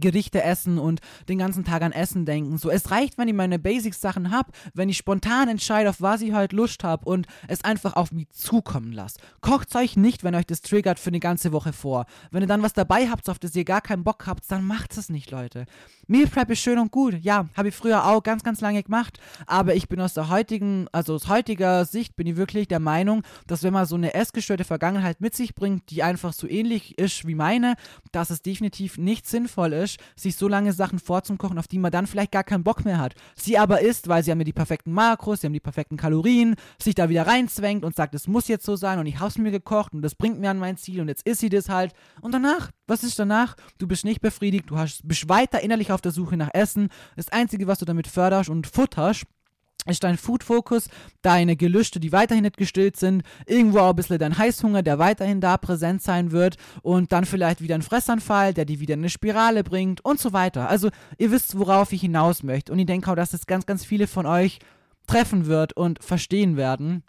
[0.00, 2.58] Gerichte essen und den ganzen Tag an Essen denken.
[2.58, 6.32] So, es reicht, wenn ich meine Basics-Sachen habe, wenn ich spontan entscheide, auf was ich
[6.32, 9.18] heute Lust habe und es einfach auf mich zukommen lasse.
[9.40, 12.06] Kocht euch nicht, wenn euch das triggert, für eine ganze Woche vor.
[12.30, 14.96] Wenn ihr dann was dabei habt, auf das ihr gar keinen Bock habt, dann macht
[14.96, 15.66] es nicht, Leute.
[16.08, 17.18] Meal Prep ist schön und gut.
[17.22, 19.18] Ja, habe ich früher auch ganz, ganz lange gemacht.
[19.46, 23.22] Aber ich bin aus der heutigen, also aus heutiger Sicht bin ich wirklich der Meinung,
[23.46, 27.26] dass wenn man so eine essgestörte Vergangenheit mit sich bringt, die einfach so ähnlich ist
[27.26, 27.74] wie meine,
[28.12, 31.90] dass es definitiv nicht sinnvoll ist, ist, sich so lange Sachen vorzukochen, auf die man
[31.90, 33.14] dann vielleicht gar keinen Bock mehr hat.
[33.34, 36.56] Sie aber isst, weil sie haben ja die perfekten Makros, sie haben die perfekten Kalorien,
[36.78, 39.50] sich da wieder reinzwängt und sagt, es muss jetzt so sein und ich hab's mir
[39.50, 41.92] gekocht und das bringt mir an mein Ziel und jetzt isst sie das halt.
[42.20, 43.56] Und danach, was ist danach?
[43.78, 46.88] Du bist nicht befriedigt, du hast, bist weiter innerlich auf der Suche nach Essen.
[47.16, 49.24] Das Einzige, was du damit förderst und futterst,
[49.86, 50.88] ist dein Food-Fokus,
[51.22, 55.40] deine Gelüste, die weiterhin nicht gestillt sind, irgendwo auch ein bisschen dein Heißhunger, der weiterhin
[55.40, 59.10] da präsent sein wird und dann vielleicht wieder ein Fressanfall, der dir wieder in eine
[59.10, 60.68] Spirale bringt und so weiter.
[60.68, 63.84] Also ihr wisst, worauf ich hinaus möchte und ich denke auch, dass es ganz, ganz
[63.84, 64.58] viele von euch
[65.06, 67.04] treffen wird und verstehen werden.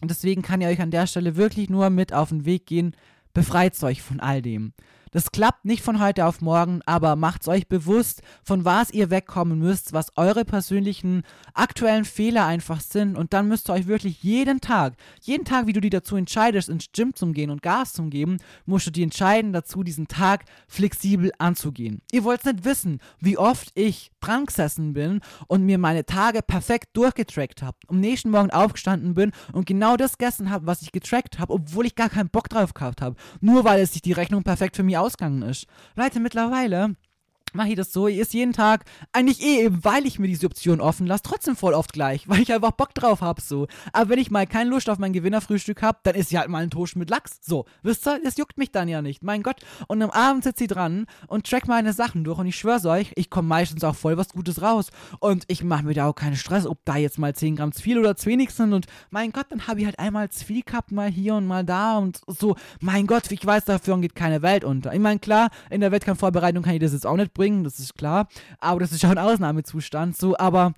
[0.00, 2.96] Und deswegen kann ich euch an der Stelle wirklich nur mit auf den Weg gehen,
[3.34, 4.72] befreit euch von all dem.
[5.12, 9.58] Das klappt nicht von heute auf morgen, aber macht euch bewusst, von was ihr wegkommen
[9.58, 13.16] müsst, was eure persönlichen aktuellen Fehler einfach sind.
[13.16, 16.68] Und dann müsst ihr euch wirklich jeden Tag, jeden Tag, wie du dich dazu entscheidest,
[16.68, 18.36] ins Gym zu gehen und Gas zu geben,
[18.66, 22.02] musst du dich entscheiden dazu, diesen Tag flexibel anzugehen.
[22.12, 26.96] Ihr wollt nicht wissen, wie oft ich dran gesessen bin und mir meine Tage perfekt
[26.96, 27.76] durchgetrackt habe.
[27.88, 31.86] Am nächsten Morgen aufgestanden bin und genau das gegessen habe, was ich getrackt habe, obwohl
[31.86, 33.16] ich gar keinen Bock drauf gehabt habe.
[33.40, 35.66] Nur weil es sich die Rechnung perfekt für mich ausgegangen ist.
[35.96, 36.94] Leute, mittlerweile
[37.52, 40.46] mache ich das so, ich esse jeden Tag, eigentlich eh eben, weil ich mir diese
[40.46, 43.66] Option offen lasse, trotzdem voll oft gleich, weil ich einfach Bock drauf habe, so.
[43.92, 46.62] Aber wenn ich mal keine Lust auf mein Gewinnerfrühstück habe, dann ist ja halt mal
[46.62, 47.66] ein Toast mit Lachs, so.
[47.82, 49.60] Wisst ihr, das juckt mich dann ja nicht, mein Gott.
[49.88, 53.12] Und am Abend sitze ich dran und track meine Sachen durch und ich schwör's euch,
[53.16, 54.88] ich komme meistens auch voll was Gutes raus
[55.18, 57.82] und ich mache mir da auch keinen Stress, ob da jetzt mal 10 Gramm zu
[57.82, 60.62] viel oder zu wenig sind und mein Gott, dann habe ich halt einmal zu viel
[60.62, 62.56] gehabt, mal hier und mal da und so.
[62.80, 64.92] Mein Gott, ich weiß, dafür geht keine Welt unter.
[64.92, 67.94] Ich meine, klar, in der Wettkampfvorbereitung kann ich das jetzt auch nicht bringen, das ist
[67.94, 68.28] klar.
[68.58, 70.14] Aber das ist schon ein Ausnahmezustand.
[70.14, 70.74] So, aber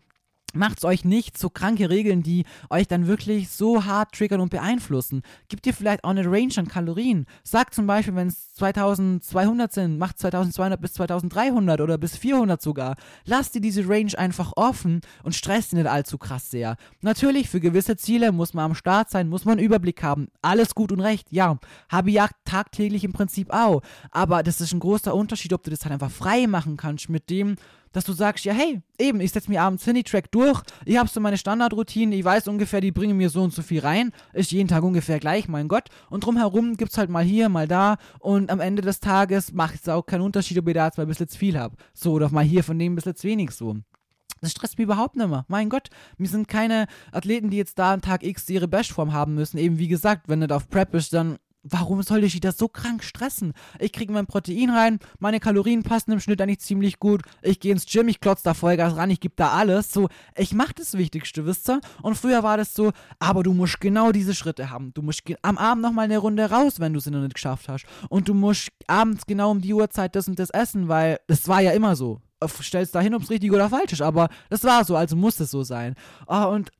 [0.53, 5.23] Macht's euch nicht so kranke Regeln, die euch dann wirklich so hart triggern und beeinflussen.
[5.49, 7.27] Gebt ihr vielleicht auch eine Range an Kalorien.
[7.43, 12.97] Sagt zum Beispiel, wenn es 2200 sind, macht 2200 bis 2300 oder bis 400 sogar.
[13.25, 16.77] Lasst ihr diese Range einfach offen und stresst ihn nicht allzu krass sehr.
[17.01, 20.29] Natürlich, für gewisse Ziele muss man am Start sein, muss man einen Überblick haben.
[20.43, 21.59] Alles gut und recht, ja.
[21.89, 23.83] Habe ich tagtäglich im Prinzip auch.
[24.11, 27.31] Aber das ist ein großer Unterschied, ob du das halt einfach frei machen kannst mit
[27.31, 27.57] dem,
[27.93, 31.21] dass du sagst, ja, hey, eben, ich setze mir abends Track durch, ich habe so
[31.21, 34.69] meine Standardroutine, ich weiß ungefähr, die bringen mir so und so viel rein, ist jeden
[34.69, 35.89] Tag ungefähr gleich, mein Gott.
[36.11, 39.75] Und drumherum gibt es halt mal hier, mal da und am Ende des Tages macht
[39.75, 41.77] es auch keinen Unterschied, ob ich da zwei bisschen zu viel habe.
[41.95, 43.77] So, oder mal hier von dem bisschen zu wenig so.
[44.41, 45.45] Das stresst mich überhaupt nicht mehr.
[45.47, 45.89] Mein Gott,
[46.19, 49.57] wir sind keine Athleten, die jetzt da an Tag X ihre Bestform haben müssen.
[49.57, 52.67] Eben wie gesagt, wenn du da auf Prep bist, dann Warum soll ich das so
[52.67, 53.53] krank stressen?
[53.79, 57.23] Ich kriege mein Protein rein, meine Kalorien passen im Schnitt eigentlich ziemlich gut.
[57.41, 59.93] Ich gehe ins Gym, ich klotze da Vollgas ran, ich gebe da alles.
[59.93, 61.81] So, ich mache das Wichtigste, wisst ihr?
[62.03, 62.91] Und früher war das so,
[63.21, 64.93] aber du musst genau diese Schritte haben.
[64.95, 67.87] Du musst am Abend nochmal eine Runde raus, wenn du es noch nicht geschafft hast.
[68.09, 71.61] Und du musst abends genau um die Uhrzeit das und das essen, weil das war
[71.61, 72.21] ja immer so.
[72.61, 75.39] Stellst da hin, ob es richtig oder falsch ist, aber das war so, also muss
[75.39, 75.95] es so sein.
[76.27, 76.73] Oh, und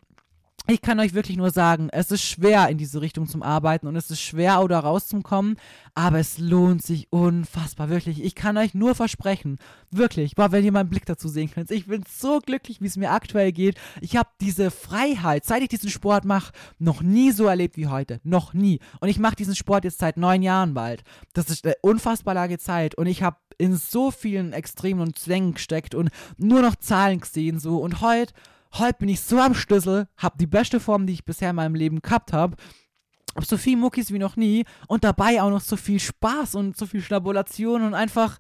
[0.69, 3.97] ich kann euch wirklich nur sagen, es ist schwer in diese Richtung zum Arbeiten und
[3.97, 5.57] es ist schwer, da rauszukommen,
[5.95, 8.23] aber es lohnt sich unfassbar, wirklich.
[8.23, 9.59] Ich kann euch nur versprechen,
[9.91, 12.97] wirklich, boah, wenn ihr meinen Blick dazu sehen könnt, ich bin so glücklich, wie es
[12.97, 13.77] mir aktuell geht.
[14.01, 18.21] Ich habe diese Freiheit, seit ich diesen Sport mache, noch nie so erlebt wie heute.
[18.23, 18.79] Noch nie.
[19.01, 21.03] Und ich mache diesen Sport jetzt seit neun Jahren bald.
[21.33, 25.55] Das ist eine unfassbar lange Zeit und ich habe in so vielen Extremen und Zwängen
[25.55, 28.33] gesteckt und nur noch Zahlen gesehen so und heute
[28.79, 31.75] heute bin ich so am Schlüssel, hab die beste Form, die ich bisher in meinem
[31.75, 32.57] Leben gehabt habe.
[33.35, 36.77] Hab so viel Muckis wie noch nie und dabei auch noch so viel Spaß und
[36.77, 38.39] so viel Schnabulation und einfach,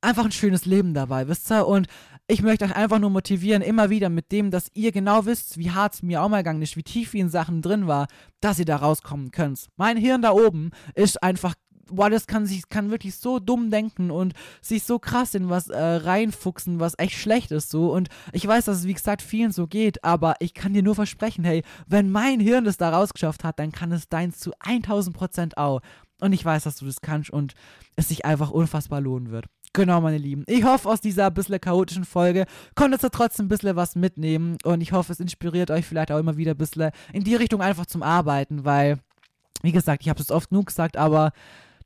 [0.00, 1.66] einfach ein schönes Leben dabei, wisst ihr?
[1.66, 1.86] Und
[2.26, 5.70] ich möchte euch einfach nur motivieren, immer wieder mit dem, dass ihr genau wisst, wie
[5.70, 8.06] hart es mir auch mal gegangen ist, wie tief wie in Sachen drin war,
[8.40, 9.68] dass ihr da rauskommen könnt.
[9.76, 11.54] Mein Hirn da oben ist einfach
[11.90, 15.68] boah, das kann sich, kann wirklich so dumm denken und sich so krass in was
[15.68, 17.92] äh, reinfuchsen, was echt schlecht ist so.
[17.92, 20.94] Und ich weiß, dass es wie gesagt vielen so geht, aber ich kann dir nur
[20.94, 25.16] versprechen, hey, wenn mein Hirn das da rausgeschafft hat, dann kann es deins zu 1000
[25.16, 25.80] Prozent auch.
[26.20, 27.54] Und ich weiß, dass du das kannst und
[27.96, 29.46] es sich einfach unfassbar lohnen wird.
[29.74, 30.44] Genau, meine Lieben.
[30.46, 34.82] Ich hoffe, aus dieser bisschen chaotischen Folge konntest du trotzdem ein bisschen was mitnehmen und
[34.82, 37.86] ich hoffe, es inspiriert euch vielleicht auch immer wieder ein bisschen in die Richtung einfach
[37.86, 38.98] zum Arbeiten, weil,
[39.62, 41.32] wie gesagt, ich habe es oft genug gesagt, aber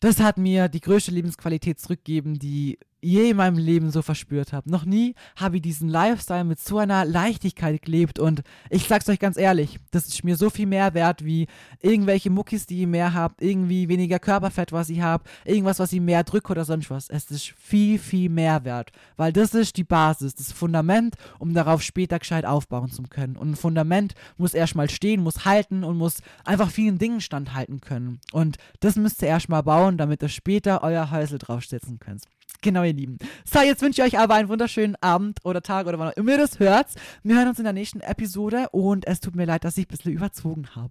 [0.01, 4.69] das hat mir die größte Lebensqualität zurückgegeben, die je in meinem Leben so verspürt habe.
[4.69, 9.21] Noch nie habe ich diesen Lifestyle mit so einer Leichtigkeit gelebt und ich sag's euch
[9.21, 11.47] ganz ehrlich, das ist mir so viel mehr wert wie
[11.81, 16.01] irgendwelche Muckis, die ihr mehr habt, irgendwie weniger Körperfett, was ich habe, irgendwas, was ich
[16.01, 17.09] mehr drücke oder sonst was.
[17.09, 21.83] Es ist viel, viel mehr wert, weil das ist die Basis, das Fundament, um darauf
[21.83, 23.37] später gescheit aufbauen zu können.
[23.37, 28.21] Und ein Fundament muss erstmal stehen, muss halten und muss einfach vielen Dingen standhalten können.
[28.33, 32.25] Und das müsst ihr erstmal bauen, damit ihr später euer Häusel draufsetzen könnt.
[32.67, 33.19] Genau, ihr Lieben.
[33.45, 36.33] So, jetzt wünsche ich euch aber einen wunderschönen Abend oder Tag oder wann auch immer
[36.33, 36.89] ihr das hört.
[37.23, 39.91] Wir hören uns in der nächsten Episode und es tut mir leid, dass ich ein
[39.91, 40.91] bisschen überzogen habe.